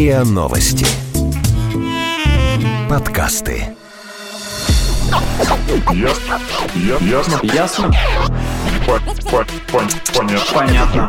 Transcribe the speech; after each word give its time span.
РИА 0.00 0.24
Новости. 0.24 0.86
Подкасты. 2.88 3.76
Ясно. 5.92 6.40
Ясно. 7.02 7.40
Ясно? 7.42 7.92
По- 8.86 8.98
по- 9.30 9.44
пон- 9.70 9.90
Понятно. 10.16 10.54
Понятно. 10.54 11.06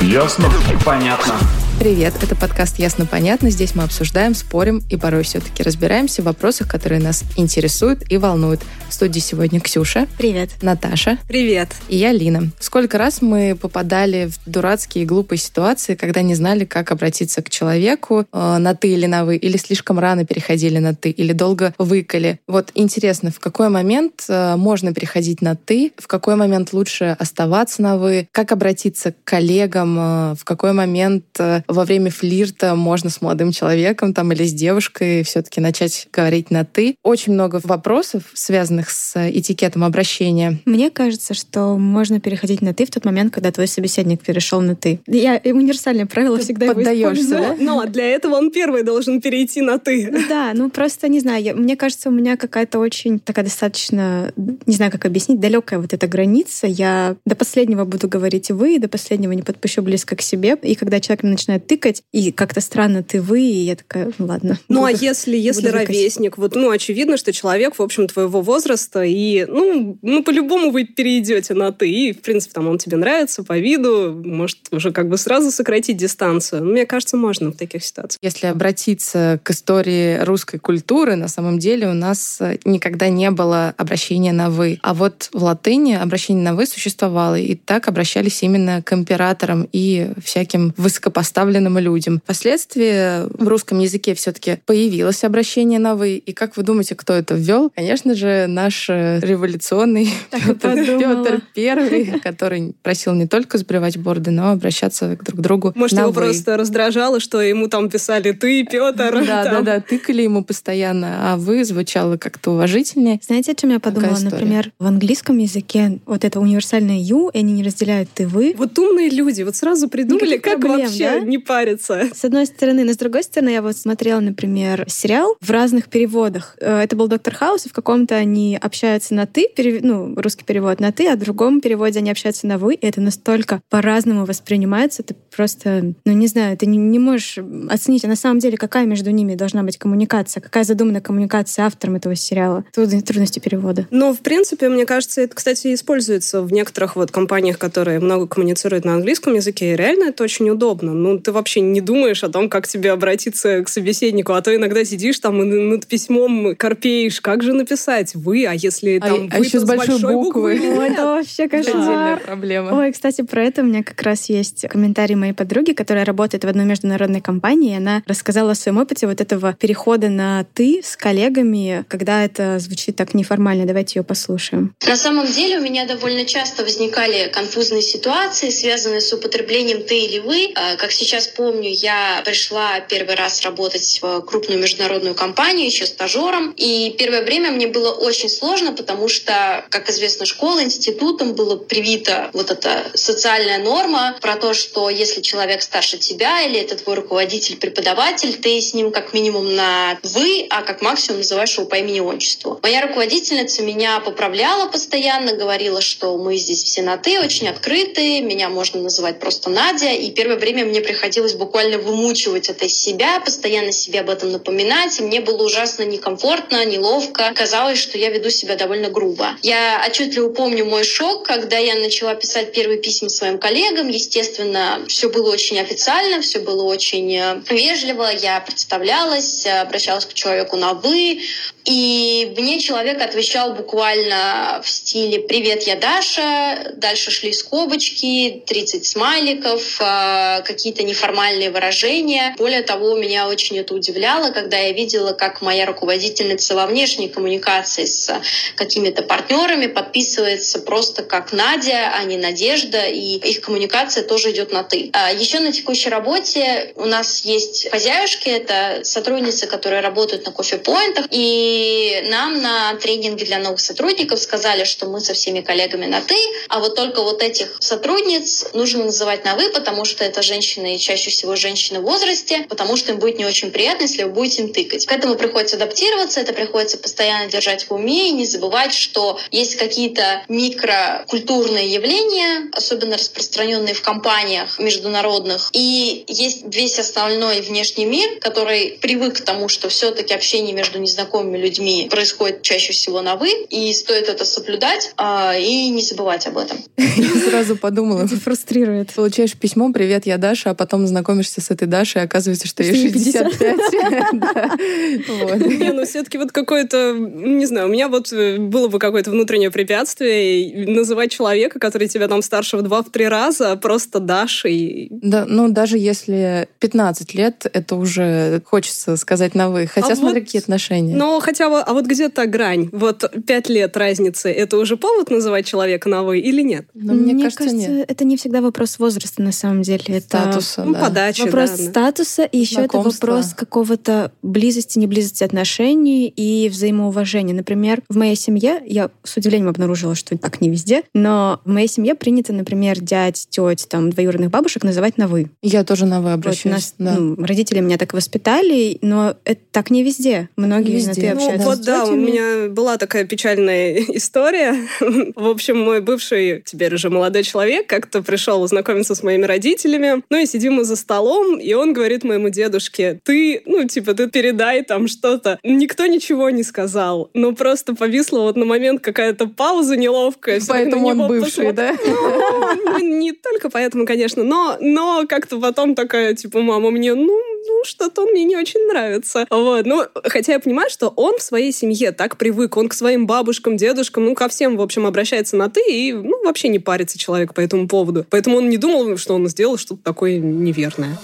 Ясно. 0.00 0.50
Понятно. 0.86 1.34
Привет, 1.78 2.14
это 2.22 2.36
подкаст 2.36 2.78
«Ясно-понятно». 2.78 3.50
Здесь 3.50 3.74
мы 3.74 3.82
обсуждаем, 3.82 4.34
спорим 4.34 4.82
и 4.88 4.96
порой 4.96 5.24
все-таки 5.24 5.64
разбираемся 5.64 6.22
в 6.22 6.26
вопросах, 6.26 6.68
которые 6.68 7.00
нас 7.00 7.24
интересуют 7.36 8.04
и 8.08 8.18
волнуют. 8.18 8.60
В 8.88 8.94
студии 8.94 9.18
сегодня 9.18 9.60
Ксюша, 9.60 10.06
Привет. 10.16 10.50
Наташа 10.62 11.18
Привет. 11.26 11.70
и 11.88 11.96
я, 11.96 12.12
Лина. 12.12 12.50
Сколько 12.60 12.98
раз 12.98 13.20
мы 13.20 13.56
попадали 13.60 14.26
в 14.26 14.38
дурацкие 14.48 15.02
и 15.02 15.06
глупые 15.06 15.40
ситуации, 15.40 15.96
когда 15.96 16.22
не 16.22 16.36
знали, 16.36 16.64
как 16.64 16.92
обратиться 16.92 17.42
к 17.42 17.50
человеку 17.50 18.26
э, 18.32 18.58
на 18.58 18.74
«ты» 18.76 18.92
или 18.92 19.06
на 19.06 19.24
«вы», 19.24 19.36
или 19.36 19.56
слишком 19.56 19.98
рано 19.98 20.24
переходили 20.24 20.78
на 20.78 20.94
«ты», 20.94 21.10
или 21.10 21.32
долго 21.32 21.74
выкали. 21.78 22.38
Вот 22.46 22.70
интересно, 22.74 23.32
в 23.32 23.40
какой 23.40 23.70
момент 23.70 24.24
э, 24.28 24.54
можно 24.54 24.94
переходить 24.94 25.42
на 25.42 25.56
«ты», 25.56 25.92
в 25.98 26.06
какой 26.06 26.36
момент 26.36 26.72
лучше 26.72 27.16
оставаться 27.18 27.82
на 27.82 27.96
«вы», 27.96 28.28
как 28.30 28.52
обратиться 28.52 29.12
к 29.12 29.16
коллегам, 29.24 29.98
э, 29.98 30.34
в 30.38 30.44
какой 30.44 30.74
момент 30.74 31.24
э, 31.40 31.62
во 31.72 31.84
время 31.84 32.10
флирта 32.10 32.74
можно 32.74 33.10
с 33.10 33.20
молодым 33.20 33.52
человеком 33.52 34.14
там 34.14 34.32
или 34.32 34.44
с 34.44 34.52
девушкой 34.52 35.22
все-таки 35.22 35.60
начать 35.60 36.08
говорить 36.12 36.50
на 36.50 36.64
«ты». 36.64 36.96
Очень 37.02 37.32
много 37.34 37.60
вопросов, 37.64 38.24
связанных 38.34 38.90
с 38.90 39.14
этикетом 39.30 39.84
обращения. 39.84 40.58
Мне 40.64 40.90
кажется, 40.90 41.34
что 41.34 41.76
можно 41.76 42.20
переходить 42.20 42.62
на 42.62 42.74
ты 42.74 42.86
в 42.86 42.90
тот 42.90 43.04
момент, 43.04 43.32
когда 43.32 43.50
твой 43.50 43.66
собеседник 43.66 44.22
перешел 44.22 44.60
на 44.60 44.76
ты. 44.76 45.00
Я 45.06 45.40
универсальное 45.44 46.06
правило 46.06 46.38
Ты 46.38 46.44
всегда 46.44 46.72
поддаешься, 46.74 47.28
да? 47.30 47.56
Но 47.58 47.84
для 47.86 48.04
этого 48.06 48.36
он 48.36 48.50
первый 48.50 48.82
должен 48.82 49.20
перейти 49.20 49.60
на 49.60 49.78
«ты». 49.78 50.08
Ну 50.10 50.20
Да, 50.28 50.52
ну 50.54 50.70
просто 50.70 51.08
не 51.08 51.20
знаю. 51.20 51.42
я- 51.42 51.54
мне 51.54 51.76
кажется, 51.76 52.08
у 52.08 52.12
меня 52.12 52.36
какая-то 52.36 52.78
очень 52.78 53.18
такая 53.18 53.44
достаточно, 53.44 54.32
не 54.36 54.74
знаю, 54.74 54.90
как 54.92 55.04
объяснить, 55.04 55.40
далекая 55.40 55.78
вот 55.80 55.92
эта 55.92 56.06
граница. 56.06 56.66
Я 56.66 57.16
до 57.24 57.34
последнего 57.34 57.84
буду 57.84 58.08
говорить 58.08 58.50
вы, 58.50 58.78
до 58.78 58.88
последнего 58.88 59.32
не 59.32 59.42
подпущу 59.42 59.82
близко 59.82 60.16
к 60.16 60.22
себе. 60.22 60.56
И 60.62 60.74
когда 60.74 61.00
человек 61.00 61.22
мне 61.22 61.36
начинает 61.52 61.66
тыкать, 61.66 62.02
и 62.12 62.32
как-то 62.32 62.60
странно 62.60 63.02
ты 63.02 63.20
вы, 63.20 63.40
и 63.42 63.64
я 63.64 63.76
такая, 63.76 64.12
ну 64.18 64.26
ладно. 64.26 64.58
Ну, 64.68 64.84
а 64.84 64.90
буду- 64.90 65.04
если, 65.04 65.36
если 65.36 65.62
буду 65.62 65.72
выкать. 65.72 65.88
ровесник, 65.88 66.38
вот, 66.38 66.54
ну, 66.54 66.70
очевидно, 66.70 67.16
что 67.16 67.32
человек, 67.32 67.78
в 67.78 67.82
общем, 67.82 68.06
твоего 68.06 68.40
возраста, 68.40 69.02
и, 69.02 69.44
ну, 69.46 69.98
ну, 70.02 70.22
по-любому 70.22 70.70
вы 70.70 70.84
перейдете 70.84 71.54
на 71.54 71.72
«ты», 71.72 71.90
и, 71.90 72.12
в 72.12 72.20
принципе, 72.22 72.54
там 72.54 72.68
он 72.68 72.78
тебе 72.78 72.96
нравится 72.96 73.42
по 73.42 73.58
виду, 73.58 74.22
может, 74.24 74.58
уже 74.70 74.92
как 74.92 75.08
бы 75.08 75.18
сразу 75.18 75.50
сократить 75.50 75.96
дистанцию. 75.96 76.64
Ну, 76.64 76.72
мне 76.72 76.86
кажется, 76.86 77.16
можно 77.16 77.50
в 77.50 77.56
таких 77.56 77.84
ситуациях. 77.84 78.18
Если 78.22 78.46
обратиться 78.46 79.40
к 79.42 79.50
истории 79.50 80.18
русской 80.22 80.58
культуры, 80.58 81.16
на 81.16 81.28
самом 81.28 81.58
деле 81.58 81.88
у 81.88 81.94
нас 81.94 82.40
никогда 82.64 83.08
не 83.08 83.30
было 83.30 83.74
обращения 83.76 84.32
на 84.32 84.50
«вы». 84.50 84.78
А 84.82 84.94
вот 84.94 85.28
в 85.32 85.42
латыни 85.42 85.94
обращение 85.94 86.44
на 86.44 86.54
«вы» 86.54 86.66
существовало, 86.66 87.38
и 87.38 87.54
так 87.54 87.88
обращались 87.88 88.42
именно 88.42 88.82
к 88.82 88.92
императорам 88.92 89.68
и 89.72 90.10
всяким 90.22 90.74
высокопоставленным 90.76 91.41
людям. 91.50 92.20
Впоследствии 92.24 93.26
в 93.42 93.48
русском 93.48 93.78
языке 93.78 94.14
все 94.14 94.32
таки 94.32 94.58
появилось 94.66 95.24
обращение 95.24 95.78
на 95.78 95.94
«вы». 95.94 96.16
И 96.16 96.32
как 96.32 96.56
вы 96.56 96.62
думаете, 96.62 96.94
кто 96.94 97.12
это 97.12 97.34
ввел? 97.34 97.70
Конечно 97.74 98.14
же, 98.14 98.46
наш 98.48 98.88
э, 98.88 99.20
революционный 99.20 100.10
Петр. 100.30 100.98
Петр 100.98 101.42
Первый, 101.54 102.20
который 102.20 102.74
просил 102.82 103.14
не 103.14 103.26
только 103.26 103.58
сбривать 103.58 103.96
борды, 103.96 104.30
но 104.30 104.50
обращаться 104.50 105.16
друг 105.20 105.40
к 105.40 105.42
другу 105.42 105.72
Может, 105.74 105.96
на 105.96 106.02
его 106.02 106.10
«вы». 106.12 106.22
просто 106.22 106.56
раздражало, 106.56 107.20
что 107.20 107.40
ему 107.40 107.68
там 107.68 107.90
писали 107.90 108.32
«ты, 108.32 108.64
Петр». 108.64 109.24
Да, 109.26 109.44
да, 109.44 109.44
там. 109.44 109.64
да, 109.64 109.80
тыкали 109.80 110.22
ему 110.22 110.44
постоянно, 110.44 111.32
а 111.32 111.36
вы 111.36 111.64
звучало 111.64 112.16
как-то 112.16 112.52
уважительнее. 112.52 113.20
Знаете, 113.22 113.52
о 113.52 113.54
чем 113.54 113.70
я 113.70 113.80
подумала? 113.80 114.18
Например, 114.18 114.72
в 114.78 114.86
английском 114.86 115.38
языке 115.38 116.00
вот 116.06 116.24
это 116.24 116.40
универсальное 116.40 116.98
you, 116.98 117.30
и 117.32 117.38
они 117.38 117.52
не 117.52 117.62
разделяют 117.62 118.10
ты 118.14 118.26
вы. 118.26 118.54
Вот 118.56 118.78
умные 118.78 119.10
люди, 119.10 119.42
вот 119.42 119.56
сразу 119.56 119.88
придумали, 119.88 120.36
Никаких 120.36 120.42
как 120.42 120.60
проблем, 120.60 120.86
вообще 120.86 121.20
да? 121.20 121.20
Не 121.32 121.38
париться. 121.38 122.08
С 122.14 122.24
одной 122.24 122.46
стороны, 122.46 122.84
но 122.84 122.92
с 122.92 122.96
другой 122.96 123.22
стороны, 123.22 123.48
я 123.50 123.62
вот 123.62 123.76
смотрела, 123.76 124.20
например, 124.20 124.84
сериал 124.88 125.36
в 125.40 125.50
разных 125.50 125.88
переводах. 125.88 126.56
Э, 126.60 126.80
Это 126.82 126.94
был 126.96 127.08
Доктор 127.08 127.34
Хаус, 127.34 127.66
и 127.66 127.68
в 127.68 127.72
каком-то 127.72 128.14
они 128.16 128.58
общаются 128.60 129.14
на 129.14 129.26
ты, 129.26 129.48
перев- 129.56 129.80
ну, 129.82 130.14
русский 130.16 130.44
перевод 130.44 130.78
на 130.80 130.92
ты, 130.92 131.08
а 131.08 131.16
в 131.16 131.20
другом 131.20 131.60
переводе 131.60 131.98
они 132.00 132.10
общаются 132.10 132.46
на 132.46 132.58
вы, 132.58 132.74
и 132.74 132.86
это 132.86 133.00
настолько 133.00 133.60
по-разному 133.70 134.24
воспринимается, 134.26 135.02
ты 135.02 135.14
просто, 135.34 135.94
ну, 136.04 136.12
не 136.12 136.26
знаю, 136.26 136.56
ты 136.58 136.66
не, 136.66 136.76
не 136.76 136.98
можешь 136.98 137.38
оценить, 137.70 138.04
а 138.04 138.08
на 138.08 138.16
самом 138.16 138.38
деле 138.40 138.56
какая 138.58 138.84
между 138.86 139.10
ними 139.10 139.34
должна 139.34 139.62
быть 139.62 139.78
коммуникация, 139.78 140.40
какая 140.42 140.64
задумана 140.64 141.00
коммуникация 141.00 141.64
автором 141.66 141.96
этого 141.96 142.14
сериала. 142.14 142.64
Трудно- 142.74 143.00
Трудности 143.02 143.38
перевода. 143.38 143.86
Но, 143.90 144.12
в 144.12 144.18
принципе, 144.20 144.68
мне 144.68 144.84
кажется, 144.86 145.22
это, 145.22 145.34
кстати, 145.34 145.72
используется 145.74 146.42
в 146.42 146.52
некоторых 146.52 146.96
вот 146.96 147.10
компаниях, 147.10 147.58
которые 147.58 147.98
много 148.00 148.26
коммуницируют 148.26 148.84
на 148.84 148.94
английском 148.94 149.34
языке, 149.34 149.72
и 149.72 149.76
реально 149.76 150.04
это 150.10 150.22
очень 150.24 150.50
удобно. 150.50 150.92
Ну, 150.92 151.18
ты 151.24 151.32
вообще 151.32 151.60
не 151.60 151.80
думаешь 151.80 152.22
о 152.24 152.28
том, 152.28 152.48
как 152.48 152.66
тебе 152.68 152.90
обратиться 152.92 153.62
к 153.62 153.68
собеседнику, 153.68 154.32
а 154.32 154.42
то 154.42 154.54
иногда 154.54 154.84
сидишь 154.84 155.18
там 155.20 155.42
и 155.42 155.44
над 155.44 155.86
письмом 155.86 156.56
корпеешь, 156.56 157.20
как 157.20 157.42
же 157.42 157.52
написать 157.52 158.14
«вы», 158.14 158.46
а 158.46 158.52
если 158.54 158.98
А- 158.98 159.06
там 159.08 159.28
а 159.32 159.38
«вы» 159.38 159.44
еще 159.44 159.58
то 159.60 159.66
с 159.66 159.68
большой 159.68 160.00
буквы. 160.00 160.52
О, 160.54 160.82
это 160.82 161.04
вообще 161.04 161.48
кошмар. 161.48 162.20
проблема. 162.20 162.72
Ой, 162.78 162.92
кстати, 162.92 163.22
про 163.22 163.44
это 163.44 163.62
у 163.62 163.64
меня 163.64 163.82
как 163.82 164.00
раз 164.02 164.28
есть 164.28 164.66
комментарий 164.68 165.14
моей 165.14 165.32
подруги, 165.32 165.72
которая 165.72 166.04
работает 166.04 166.44
в 166.44 166.48
одной 166.48 166.64
международной 166.64 167.20
компании. 167.20 167.72
и 167.72 167.76
Она 167.76 168.02
рассказала 168.06 168.52
о 168.52 168.54
своем 168.54 168.78
опыте 168.78 169.06
вот 169.06 169.20
этого 169.20 169.52
перехода 169.54 170.08
на 170.08 170.44
«ты» 170.54 170.80
с 170.82 170.96
коллегами, 170.96 171.84
когда 171.88 172.24
это 172.24 172.58
звучит 172.58 172.96
так 172.96 173.14
неформально. 173.14 173.66
Давайте 173.66 173.98
ее 173.98 174.04
послушаем. 174.04 174.74
На 174.86 174.96
самом 174.96 175.26
деле 175.26 175.58
у 175.58 175.62
меня 175.62 175.86
довольно 175.86 176.24
часто 176.24 176.62
возникали 176.64 177.30
конфузные 177.32 177.82
ситуации, 177.82 178.50
связанные 178.50 179.00
с 179.00 179.12
употреблением 179.12 179.82
«ты» 179.82 179.98
или 180.06 180.18
«вы». 180.20 180.48
А, 180.54 180.76
Как 180.76 180.90
сейчас 180.90 181.11
помню, 181.36 181.70
я 181.70 182.22
пришла 182.24 182.80
первый 182.80 183.14
раз 183.14 183.42
работать 183.42 183.98
в 184.00 184.22
крупную 184.22 184.58
международную 184.58 185.14
компанию 185.14 185.66
еще 185.66 185.86
стажером, 185.86 186.52
и 186.56 186.94
первое 186.98 187.22
время 187.22 187.50
мне 187.50 187.66
было 187.66 187.92
очень 187.92 188.28
сложно, 188.28 188.72
потому 188.72 189.08
что, 189.08 189.64
как 189.68 189.90
известно, 189.90 190.26
школа, 190.26 190.62
институтом 190.62 191.34
было 191.34 191.56
привита 191.56 192.30
вот 192.32 192.50
эта 192.50 192.90
социальная 192.94 193.58
норма 193.58 194.16
про 194.20 194.36
то, 194.36 194.54
что 194.54 194.88
если 194.88 195.20
человек 195.20 195.62
старше 195.62 195.98
тебя 195.98 196.42
или 196.42 196.58
это 196.58 196.76
твой 196.76 196.96
руководитель, 196.96 197.56
преподаватель, 197.56 198.34
ты 198.40 198.60
с 198.60 198.74
ним 198.74 198.90
как 198.90 199.12
минимум 199.12 199.54
на 199.54 199.98
«вы», 200.02 200.46
а 200.50 200.62
как 200.62 200.80
максимум 200.80 201.18
называешь 201.18 201.56
его 201.56 201.66
по 201.66 201.74
имени-отчеству. 201.74 202.58
Моя 202.62 202.82
руководительница 202.82 203.62
меня 203.62 204.00
поправляла 204.00 204.68
постоянно, 204.68 205.34
говорила, 205.34 205.80
что 205.80 206.16
мы 206.16 206.36
здесь 206.36 206.62
все 206.62 206.82
на 206.82 206.96
«ты», 206.96 207.20
очень 207.20 207.48
открытые, 207.48 208.22
меня 208.22 208.48
можно 208.48 208.80
называть 208.80 209.20
просто 209.20 209.50
Надя, 209.50 209.92
и 209.92 210.10
первое 210.10 210.36
время 210.36 210.64
мне 210.64 210.80
приходилось 210.80 211.01
буквально 211.36 211.78
вымучивать 211.78 212.48
это 212.48 212.66
из 212.66 212.74
себя, 212.74 213.20
постоянно 213.20 213.72
себе 213.72 214.00
об 214.00 214.10
этом 214.10 214.32
напоминать, 214.32 214.98
и 214.98 215.02
мне 215.02 215.20
было 215.20 215.44
ужасно 215.44 215.82
некомфортно, 215.82 216.64
неловко. 216.64 217.32
Казалось, 217.34 217.78
что 217.78 217.98
я 217.98 218.10
веду 218.10 218.30
себя 218.30 218.56
довольно 218.56 218.88
грубо. 218.88 219.36
Я 219.42 219.84
отчетливо 219.86 220.30
помню 220.30 220.64
мой 220.64 220.84
шок, 220.84 221.24
когда 221.24 221.58
я 221.58 221.74
начала 221.74 222.14
писать 222.14 222.52
первые 222.52 222.78
письма 222.80 223.08
своим 223.08 223.38
коллегам. 223.38 223.88
Естественно, 223.88 224.84
все 224.88 225.08
было 225.08 225.30
очень 225.32 225.60
официально, 225.60 226.20
все 226.20 226.38
было 226.38 226.64
очень 226.64 227.14
э, 227.14 227.40
вежливо. 227.50 228.10
Я 228.10 228.40
представлялась, 228.40 229.46
э, 229.46 229.60
обращалась 229.60 230.06
к 230.06 230.14
человеку 230.14 230.56
на 230.56 230.74
«вы», 230.74 231.20
и 231.64 232.34
мне 232.36 232.58
человек 232.58 233.00
отвечал 233.00 233.54
буквально 233.54 234.60
в 234.64 234.68
стиле 234.68 235.20
«Привет, 235.20 235.62
я 235.62 235.76
Даша». 235.76 236.72
Дальше 236.74 237.12
шли 237.12 237.32
скобочки, 237.32 238.42
30 238.46 238.84
смайликов, 238.84 239.80
э, 239.80 240.42
какие-то 240.44 240.82
неформальные 240.92 241.50
выражения. 241.50 242.34
Более 242.36 242.62
того, 242.62 242.94
меня 242.96 243.28
очень 243.28 243.58
это 243.58 243.74
удивляло, 243.74 244.30
когда 244.30 244.58
я 244.58 244.72
видела, 244.72 245.12
как 245.12 245.40
моя 245.40 245.64
руководительница 245.66 246.54
во 246.54 246.66
внешней 246.66 247.08
коммуникации 247.08 247.86
с 247.86 248.12
какими-то 248.56 249.02
партнерами 249.02 249.66
подписывается 249.66 250.58
просто 250.58 251.02
как 251.02 251.32
Надя, 251.32 251.92
а 251.98 252.04
не 252.04 252.18
Надежда, 252.18 252.84
и 252.86 253.16
их 253.16 253.40
коммуникация 253.40 254.04
тоже 254.04 254.32
идет 254.32 254.52
на 254.52 254.62
«ты». 254.62 254.90
А 254.92 255.12
Еще 255.12 255.40
на 255.40 255.50
текущей 255.50 255.88
работе 255.88 256.72
у 256.76 256.84
нас 256.84 257.24
есть 257.24 257.70
хозяюшки, 257.70 258.28
это 258.28 258.80
сотрудницы, 258.84 259.46
которые 259.46 259.80
работают 259.80 260.26
на 260.26 260.32
кофе-поинтах, 260.32 261.06
и 261.10 262.04
нам 262.10 262.42
на 262.42 262.74
тренинге 262.74 263.24
для 263.24 263.38
новых 263.38 263.60
сотрудников 263.60 264.20
сказали, 264.20 264.64
что 264.64 264.86
мы 264.86 265.00
со 265.00 265.14
всеми 265.14 265.40
коллегами 265.40 265.86
на 265.86 266.00
«ты», 266.02 266.16
а 266.48 266.60
вот 266.60 266.76
только 266.76 267.02
вот 267.02 267.22
этих 267.22 267.56
сотрудниц 267.60 268.46
нужно 268.52 268.84
называть 268.84 269.24
на 269.24 269.36
«вы», 269.36 269.48
потому 269.48 269.84
что 269.86 270.04
это 270.04 270.22
женщины 270.22 270.74
чаще 270.82 271.10
всего 271.10 271.36
женщины 271.36 271.80
в 271.80 271.84
возрасте, 271.84 272.44
потому 272.48 272.76
что 272.76 272.92
им 272.92 272.98
будет 272.98 273.18
не 273.18 273.24
очень 273.24 273.50
приятно, 273.50 273.82
если 273.84 274.02
вы 274.04 274.10
будете 274.10 274.42
им 274.42 274.52
тыкать. 274.52 274.86
К 274.86 274.92
этому 274.92 275.14
приходится 275.14 275.56
адаптироваться, 275.56 276.20
это 276.20 276.32
приходится 276.32 276.78
постоянно 276.78 277.30
держать 277.30 277.64
в 277.64 277.72
уме 277.72 278.08
и 278.08 278.12
не 278.12 278.26
забывать, 278.26 278.74
что 278.74 279.18
есть 279.30 279.56
какие-то 279.56 280.24
микрокультурные 280.28 281.72
явления, 281.72 282.50
особенно 282.52 282.96
распространенные 282.96 283.74
в 283.74 283.82
компаниях 283.82 284.58
международных, 284.58 285.50
и 285.52 286.04
есть 286.08 286.42
весь 286.54 286.78
остальной 286.78 287.40
внешний 287.40 287.84
мир, 287.84 288.18
который 288.20 288.78
привык 288.80 289.18
к 289.18 289.20
тому, 289.20 289.48
что 289.48 289.68
все-таки 289.68 290.14
общение 290.14 290.54
между 290.54 290.78
незнакомыми 290.78 291.38
людьми 291.38 291.88
происходит 291.90 292.42
чаще 292.42 292.72
всего 292.72 293.00
на 293.00 293.16
«вы», 293.16 293.30
и 293.50 293.72
стоит 293.72 294.08
это 294.08 294.24
соблюдать 294.24 294.92
а, 294.96 295.36
и 295.36 295.68
не 295.68 295.82
забывать 295.82 296.26
об 296.26 296.38
этом. 296.38 296.58
Я 296.76 297.08
сразу 297.28 297.56
подумала. 297.56 298.06
Фрустрирует. 298.06 298.92
Получаешь 298.92 299.34
письмо 299.34 299.72
«Привет, 299.72 300.06
я 300.06 300.18
Даша», 300.18 300.50
а 300.50 300.54
потом 300.62 300.86
знакомишься 300.86 301.40
с 301.40 301.50
этой 301.50 301.66
Дашей, 301.66 302.02
и 302.02 302.04
оказывается, 302.04 302.46
что 302.46 302.62
ей 302.62 302.92
65. 302.92 303.42
Не, 305.58 305.72
ну 305.72 305.84
все-таки 305.84 306.18
вот 306.18 306.30
какое-то, 306.30 306.94
не 306.96 307.46
знаю, 307.46 307.66
у 307.66 307.70
меня 307.70 307.88
вот 307.88 308.12
э, 308.12 308.38
было 308.38 308.68
бы 308.68 308.78
какое-то 308.78 309.10
внутреннее 309.10 309.50
препятствие 309.50 310.72
называть 310.72 311.10
человека, 311.10 311.58
который 311.58 311.88
тебя 311.88 312.06
там 312.06 312.22
старше 312.22 312.58
в 312.58 312.62
два-три 312.62 313.08
раза, 313.08 313.56
просто 313.56 313.98
Дашей. 313.98 314.86
Да, 314.90 315.24
ну 315.26 315.48
даже 315.48 315.78
если 315.78 316.46
15 316.60 317.12
лет, 317.14 317.44
это 317.52 317.74
уже 317.74 318.40
хочется 318.44 318.96
сказать 318.96 319.34
на 319.34 319.50
«вы». 319.50 319.66
Хотя 319.66 319.94
А 319.94 319.96
смотри, 319.96 320.20
вот- 320.20 320.26
какие 320.26 320.40
отношения. 320.40 320.94
Но 320.94 321.18
хотя 321.18 321.50
бы, 321.50 321.58
а 321.58 321.72
вот 321.72 321.86
где 321.86 322.08
та 322.08 322.26
грань? 322.26 322.68
Вот 322.70 323.04
пять 323.26 323.48
лет 323.48 323.76
разницы, 323.76 324.30
это 324.30 324.58
уже 324.58 324.76
повод 324.76 325.10
называть 325.10 325.44
человека 325.44 325.88
на 325.88 326.04
«вы» 326.04 326.20
или 326.20 326.42
нет? 326.42 326.66
Но 326.72 326.94
мне, 326.94 327.20
кажется, 327.20 327.84
это 327.88 328.04
не 328.04 328.16
всегда 328.16 328.40
вопрос 328.40 328.78
возраста 328.78 329.22
на 329.22 329.32
самом 329.32 329.62
деле. 329.62 329.82
Это 329.88 330.18
Статуса, 330.52 330.64
Ну, 330.64 330.72
да. 330.74 330.80
подача, 330.80 331.24
вопрос 331.24 331.50
да, 331.50 331.56
статуса, 331.56 332.24
и 332.24 332.38
еще 332.38 332.62
это 332.62 332.78
вопрос 332.78 333.34
какого-то 333.34 334.12
близости, 334.22 334.78
неблизости 334.78 335.24
отношений 335.24 336.08
и 336.08 336.48
взаимоуважения. 336.48 337.34
Например, 337.34 337.82
в 337.88 337.96
моей 337.96 338.16
семье, 338.16 338.60
я 338.66 338.90
с 339.02 339.16
удивлением 339.16 339.48
обнаружила, 339.48 339.94
что 339.94 340.16
так 340.18 340.40
не 340.40 340.50
везде, 340.50 340.82
но 340.94 341.40
в 341.44 341.50
моей 341.50 341.68
семье 341.68 341.94
принято, 341.94 342.32
например, 342.32 342.80
дядь, 342.80 343.26
теть, 343.30 343.66
там, 343.68 343.90
двоюродных 343.90 344.30
бабушек 344.30 344.64
называть 344.64 344.98
на 344.98 345.08
«вы». 345.08 345.30
Я 345.42 345.64
тоже 345.64 345.86
на 345.86 346.00
«вы» 346.00 346.10
Вот 346.10 346.14
обращаюсь. 346.14 346.54
нас, 346.54 346.74
да. 346.78 346.96
ну, 346.98 347.16
родители 347.24 347.60
меня 347.60 347.78
так 347.78 347.92
воспитали, 347.94 348.78
но 348.82 349.14
это 349.24 349.40
так 349.50 349.70
не 349.70 349.82
везде. 349.82 350.28
Многие 350.36 350.76
Не 350.76 350.86
на 350.86 350.88
везде. 350.90 351.00
«ты» 351.00 351.08
Ну, 351.08 351.14
Ну, 351.14 351.20
общаются 351.22 351.46
вот 351.48 351.60
да, 351.64 351.84
у 351.86 351.96
меня 351.96 352.48
была 352.48 352.76
такая 352.76 353.04
печальная 353.04 353.74
история. 353.94 354.54
В 354.80 355.26
общем, 355.26 355.58
мой 355.58 355.80
бывший, 355.80 356.42
теперь 356.44 356.74
уже 356.74 356.90
молодой 356.90 357.22
человек, 357.22 357.66
как-то 357.66 358.02
пришел 358.02 358.46
знакомиться 358.46 358.94
с 358.94 359.02
моими 359.02 359.24
родителями. 359.24 360.02
Ну 360.10 360.18
и 360.18 360.26
сидим 360.42 360.54
мы 360.54 360.64
за 360.64 360.74
столом, 360.74 361.38
и 361.38 361.52
он 361.54 361.72
говорит 361.72 362.02
моему 362.02 362.28
дедушке, 362.28 363.00
ты, 363.04 363.42
ну, 363.46 363.64
типа, 363.68 363.94
ты 363.94 364.10
передай 364.10 364.62
там 364.62 364.88
что-то. 364.88 365.38
Никто 365.44 365.86
ничего 365.86 366.30
не 366.30 366.42
сказал, 366.42 367.10
но 367.14 367.32
просто 367.32 367.76
повисла 367.76 368.22
вот 368.22 368.36
на 368.36 368.44
момент 368.44 368.82
какая-то 368.82 369.28
пауза 369.28 369.76
неловкая. 369.76 370.40
Поэтому 370.48 370.88
он 370.88 371.06
бывший, 371.06 371.46
посмотрели. 371.46 371.54
да? 371.54 372.56
Ну, 372.56 372.78
не 372.78 373.12
только 373.12 373.50
поэтому, 373.50 373.86
конечно, 373.86 374.24
но, 374.24 374.56
но 374.60 375.04
как-то 375.08 375.38
потом 375.38 375.76
такая, 375.76 376.14
типа, 376.14 376.40
мама 376.40 376.72
мне, 376.72 376.94
ну, 376.94 377.20
ну, 377.46 377.62
что-то 377.64 378.02
он 378.02 378.10
мне 378.10 378.24
не 378.24 378.36
очень 378.36 378.66
нравится. 378.66 379.26
Вот. 379.30 379.66
Ну, 379.66 379.84
хотя 380.04 380.32
я 380.32 380.40
понимаю, 380.40 380.70
что 380.70 380.88
он 380.88 381.18
в 381.18 381.22
своей 381.22 381.52
семье 381.52 381.92
так 381.92 382.16
привык, 382.16 382.56
он 382.56 382.68
к 382.68 382.74
своим 382.74 383.06
бабушкам, 383.06 383.56
дедушкам, 383.56 384.04
ну, 384.04 384.14
ко 384.14 384.28
всем, 384.28 384.56
в 384.56 384.62
общем, 384.62 384.86
обращается 384.86 385.36
на 385.36 385.48
«ты» 385.48 385.62
и, 385.68 385.92
ну, 385.92 386.24
вообще 386.24 386.48
не 386.48 386.58
парится 386.58 386.98
человек 386.98 387.34
по 387.34 387.40
этому 387.40 387.68
поводу. 387.68 388.06
Поэтому 388.10 388.38
он 388.38 388.48
не 388.48 388.58
думал, 388.58 388.96
что 388.96 389.14
он 389.14 389.26
сделал 389.28 389.56
что-то 389.56 389.82
такое 389.82 390.18
неверное. 390.18 390.98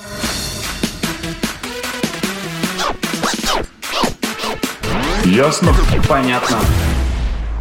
Ясно? 5.25 5.75
Понятно. 6.09 6.59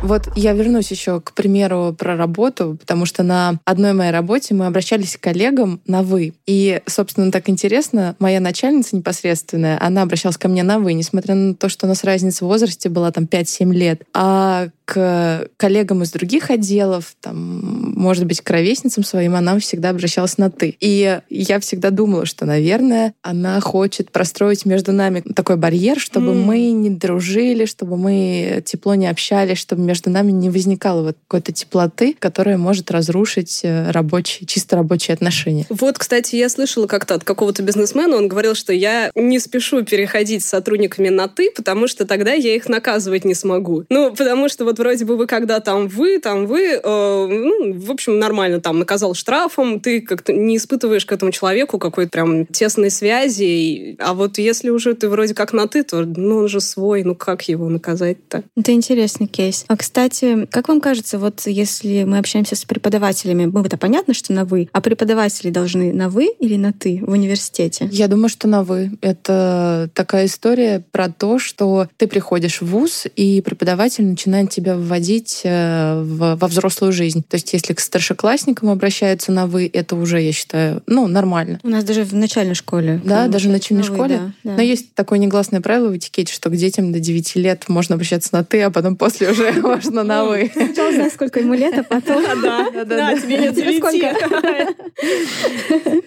Вот 0.03 0.29
я 0.35 0.53
вернусь 0.53 0.91
еще 0.91 1.21
к 1.21 1.33
примеру 1.33 1.95
про 1.97 2.15
работу, 2.15 2.77
потому 2.79 3.05
что 3.05 3.23
на 3.23 3.59
одной 3.65 3.93
моей 3.93 4.11
работе 4.11 4.53
мы 4.53 4.67
обращались 4.67 5.17
к 5.17 5.21
коллегам 5.21 5.81
на 5.87 6.03
«вы». 6.03 6.33
И, 6.45 6.81
собственно, 6.85 7.31
так 7.31 7.49
интересно, 7.49 8.15
моя 8.19 8.39
начальница 8.39 8.95
непосредственная, 8.95 9.77
она 9.81 10.03
обращалась 10.03 10.37
ко 10.37 10.47
мне 10.47 10.63
на 10.63 10.79
«вы», 10.79 10.93
несмотря 10.93 11.35
на 11.35 11.55
то, 11.55 11.67
что 11.67 11.87
у 11.87 11.89
нас 11.89 12.03
разница 12.03 12.45
в 12.45 12.47
возрасте 12.47 12.89
была 12.89 13.11
там 13.11 13.25
5-7 13.25 13.73
лет. 13.73 14.03
А 14.13 14.67
к 14.87 15.49
коллегам 15.57 16.01
из 16.03 16.11
других 16.11 16.49
отделов, 16.49 17.13
там, 17.19 17.91
может 17.97 18.25
быть, 18.25 18.39
к 18.39 18.49
ровесницам 18.49 19.03
своим, 19.03 19.35
она 19.35 19.59
всегда 19.59 19.89
обращалась 19.89 20.37
на 20.37 20.49
«ты». 20.49 20.77
И 20.79 21.19
я 21.29 21.59
всегда 21.59 21.89
думала, 21.89 22.25
что, 22.25 22.45
наверное, 22.45 23.13
она 23.21 23.59
хочет 23.59 24.11
простроить 24.13 24.65
между 24.65 24.93
нами 24.93 25.19
такой 25.35 25.57
барьер, 25.57 25.99
чтобы 25.99 26.31
М. 26.31 26.41
мы 26.41 26.71
не 26.71 26.89
дружили, 26.89 27.65
чтобы 27.65 27.97
мы 27.97 28.63
тепло 28.65 28.95
не 28.95 29.07
общались, 29.07 29.57
чтобы 29.57 29.81
между 29.81 30.09
нами 30.09 30.31
не 30.31 30.49
возникало 30.49 31.03
вот 31.03 31.17
какой-то 31.27 31.51
теплоты, 31.51 32.15
которая 32.17 32.57
может 32.57 32.89
разрушить 32.89 33.59
э, 33.63 33.91
рабочие, 33.91 34.47
чисто 34.47 34.77
рабочие 34.77 35.15
отношения. 35.15 35.65
Вот, 35.67 35.97
кстати, 35.97 36.37
я 36.37 36.47
слышала 36.47 36.87
как-то 36.87 37.15
от 37.15 37.25
какого-то 37.25 37.61
бизнесмена, 37.61 38.15
он 38.15 38.29
говорил, 38.29 38.55
что 38.55 38.71
я 38.71 39.11
не 39.15 39.39
спешу 39.39 39.83
переходить 39.83 40.45
с 40.45 40.47
сотрудниками 40.47 41.09
на 41.09 41.27
«ты», 41.27 41.51
потому 41.53 41.89
что 41.89 42.05
тогда 42.05 42.31
я 42.31 42.55
их 42.55 42.69
наказывать 42.69 43.25
не 43.25 43.33
смогу. 43.33 43.83
Ну, 43.89 44.11
потому 44.11 44.47
что 44.47 44.63
вот 44.63 44.76
вроде 44.77 45.05
бы 45.05 45.17
вы 45.17 45.27
когда 45.27 45.59
там 45.59 45.87
вы, 45.87 46.19
там 46.19 46.45
вы, 46.45 46.79
э, 46.83 47.27
ну, 47.27 47.73
в 47.79 47.91
общем, 47.91 48.19
нормально 48.19 48.61
там 48.61 48.79
наказал 48.79 49.13
штрафом, 49.13 49.79
ты 49.79 50.01
как-то 50.01 50.33
не 50.33 50.57
испытываешь 50.57 51.05
к 51.05 51.11
этому 51.11 51.31
человеку 51.31 51.79
какой-то 51.79 52.11
прям 52.11 52.45
тесной 52.45 52.89
связи, 52.89 53.43
и- 53.43 53.95
а 53.99 54.13
вот 54.13 54.37
если 54.37 54.69
уже 54.69 54.93
ты 54.93 55.09
вроде 55.09 55.33
как 55.33 55.53
на 55.53 55.67
«ты», 55.67 55.83
то, 55.83 56.01
ну, 56.05 56.37
он 56.37 56.47
же 56.47 56.61
свой, 56.61 57.03
ну, 57.03 57.15
как 57.15 57.43
его 57.49 57.69
наказать-то? 57.69 58.43
Это 58.55 58.71
интересный 58.71 59.27
кейс. 59.27 59.65
А, 59.67 59.77
кстати, 59.77 60.45
как 60.51 60.67
вам 60.67 60.81
кажется, 60.81 61.19
вот 61.19 61.43
если 61.45 62.03
мы 62.03 62.17
общаемся 62.19 62.55
с 62.55 62.65
преподавателями, 62.65 63.45
мы 63.45 63.61
это 63.61 63.77
понятно, 63.77 64.13
что 64.13 64.33
на 64.33 64.45
«вы», 64.45 64.69
а 64.71 64.81
преподаватели 64.81 65.49
должны 65.49 65.93
на 65.93 66.09
«вы» 66.09 66.27
или 66.39 66.55
на 66.55 66.73
«ты» 66.73 67.01
в 67.05 67.11
университете? 67.11 67.89
Я 67.91 68.07
думаю, 68.07 68.29
что 68.29 68.47
на 68.47 68.63
«вы». 68.63 68.91
Это 69.01 69.89
такая 69.93 70.25
история 70.25 70.83
про 70.91 71.09
то, 71.09 71.39
что 71.39 71.87
ты 71.97 72.07
приходишь 72.07 72.61
в 72.61 72.67
ВУЗ, 72.67 73.07
и 73.15 73.41
преподаватель 73.41 74.05
начинает 74.05 74.49
тебя 74.49 74.66
вводить 74.75 75.41
э, 75.43 76.01
в- 76.01 76.35
во 76.35 76.47
взрослую 76.47 76.91
жизнь. 76.91 77.23
То 77.27 77.35
есть 77.35 77.53
если 77.53 77.73
к 77.73 77.79
старшеклассникам 77.79 78.69
обращаются 78.69 79.31
на 79.31 79.45
«вы», 79.47 79.69
это 79.71 79.95
уже, 79.95 80.21
я 80.21 80.31
считаю, 80.31 80.81
ну, 80.87 81.07
нормально. 81.07 81.59
У 81.63 81.69
нас 81.69 81.83
даже 81.83 82.03
в 82.03 82.13
начальной 82.13 82.55
школе. 82.55 82.99
Да, 83.05 83.27
даже 83.27 83.49
в 83.49 83.51
начальной 83.51 83.83
на 83.83 83.89
«вы», 83.89 83.95
школе. 83.95 84.17
да, 84.17 84.31
да. 84.43 84.51
Но 84.57 84.61
есть 84.61 84.93
такое 84.95 85.19
негласное 85.19 85.61
правило 85.61 85.89
в 85.89 85.97
этикете, 85.97 86.33
что 86.33 86.49
к 86.49 86.55
детям 86.55 86.91
до 86.91 86.99
9 86.99 87.35
лет 87.35 87.63
можно 87.69 87.95
обращаться 87.95 88.29
на 88.33 88.43
«ты», 88.43 88.61
а 88.63 88.71
потом 88.71 88.95
после 88.95 89.31
уже 89.31 89.51
можно 89.61 90.03
на 90.03 90.25
«вы». 90.25 90.51
Сначала 90.53 90.91
знаешь, 90.91 91.13
сколько 91.13 91.39
ему 91.39 91.53
лет, 91.53 91.77
а 91.77 91.83
потом... 91.83 92.23
Да, 92.41 92.69
Да-да-да. 92.71 93.17
тебе 93.19 93.37
лет 93.37 93.55
девяти. 93.55 94.03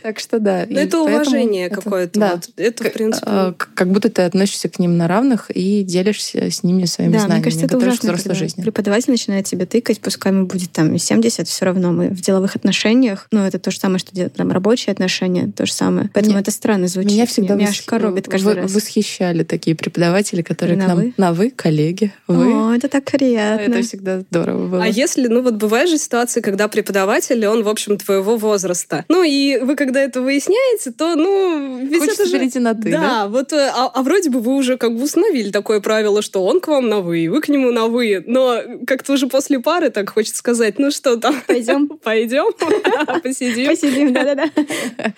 Так 0.03 0.19
что 0.21 0.39
да. 0.39 0.67
Ну, 0.69 0.79
и 0.79 0.83
это 0.85 1.01
уважение 1.01 1.69
какое-то. 1.69 2.19
Да. 2.21 2.41
Это, 2.57 2.85
в 2.85 2.93
принципе... 2.93 3.27
Э, 3.27 3.53
Как 3.75 3.91
будто 3.91 4.09
ты 4.11 4.23
относишься 4.23 4.69
к 4.69 4.79
ним 4.79 4.97
на 4.97 5.09
равных 5.09 5.51
и 5.51 5.83
делишься 5.83 6.51
с 6.51 6.63
ними 6.63 6.85
своими 6.85 7.13
Да, 7.13 7.19
знаниями, 7.21 7.39
мне 7.39 7.45
кажется, 7.45 7.67
это 7.67 7.75
готовишь 7.75 7.99
к 7.99 8.05
ужасно, 8.05 8.13
взрослой 8.17 8.23
когда 8.25 8.35
жизни. 8.51 8.63
преподаватель 8.63 9.11
начинает 9.11 9.47
тебя 9.47 9.67
тыкать, 9.67 10.01
пускай 10.01 10.33
ему 10.33 10.47
будет 10.47 10.73
там 10.73 10.95
и 10.95 10.99
70, 10.99 11.49
все 11.49 11.65
равно 11.65 11.93
мы 11.93 12.09
в 12.09 12.21
деловых 12.21 12.57
отношениях, 12.57 13.27
ну, 13.31 13.41
это 13.41 13.59
то 13.59 13.71
же 13.71 13.79
самое, 13.79 13.99
что 13.99 14.15
делают 14.15 14.35
там 14.35 14.51
рабочие 14.53 14.93
отношения, 14.93 15.51
то 15.57 15.67
же 15.67 15.73
самое. 15.73 16.11
Поэтому 16.13 16.33
Меня- 16.35 16.41
это 16.43 16.51
странно 16.51 16.87
звучит. 16.89 17.13
Меня 17.13 17.27
всегда 17.27 17.55
Меня 17.55 17.67
вос- 17.67 17.71
аж 17.71 17.83
коробит 17.83 18.29
каждый 18.29 18.47
вы- 18.47 18.55
раз. 18.63 18.75
восхищали 18.75 19.43
такие 19.45 19.77
преподаватели, 19.77 20.43
которые 20.43 20.77
На 20.77 20.85
к 20.85 20.89
нам 20.89 20.97
«вы»? 20.99 21.15
на 21.17 21.33
вы, 21.33 21.51
коллеги, 21.51 22.13
вы. 22.29 22.53
О, 22.53 22.75
это 22.75 22.89
так 22.89 23.05
приятно. 23.11 23.73
Это 23.73 23.83
всегда 23.83 24.21
здорово 24.21 24.69
было. 24.69 24.83
А 24.85 24.87
если, 24.87 25.27
ну 25.29 25.43
вот 25.43 25.55
бывает 25.55 25.89
же 25.89 25.99
ситуация, 25.99 26.43
когда 26.43 26.69
преподаватель, 26.69 27.45
он, 27.47 27.63
в 27.63 27.69
общем, 27.69 27.97
твоего 27.99 28.37
возраста. 28.37 29.05
Ну 29.09 29.23
и 29.23 29.59
вы, 29.59 29.77
когда 29.77 30.01
это 30.01 30.21
выясняете, 30.23 30.91
то, 30.93 31.15
ну, 31.17 31.79
ведь 31.81 31.99
Хочется 32.01 32.23
это 32.23 32.31
же... 32.31 32.39
перейти 32.39 32.59
на 32.59 32.75
ты, 32.75 32.91
да, 32.91 33.01
да? 33.01 33.29
вот, 33.29 33.53
э, 33.53 33.71
а, 33.75 33.91
а 33.95 34.03
вроде 34.03 34.31
бы 34.31 34.41
вы 34.41 34.55
уже 34.55 34.77
как 34.77 34.95
бы 34.97 35.03
установили 35.05 35.51
такое 35.51 35.81
правило, 35.81 36.23
что 36.23 36.45
он 36.45 36.61
к 36.61 36.69
вам 36.69 36.89
на 36.89 37.01
вы, 37.01 37.29
вы 37.31 37.41
к 37.41 37.49
нему 37.49 37.71
на 37.71 37.87
вы, 37.87 38.23
но 38.27 38.40
как-то 38.87 39.13
уже 39.13 39.27
после 39.27 39.61
пары 39.61 39.91
так 39.91 40.11
хочется 40.11 40.39
сказать, 40.39 40.79
ну 40.79 40.91
что 40.91 41.17
там, 41.17 41.41
Пойдем. 41.47 41.89
пойдем, 42.03 42.53
посидим. 43.23 43.67
Посидим, 43.69 44.13
да-да-да. 44.13 44.51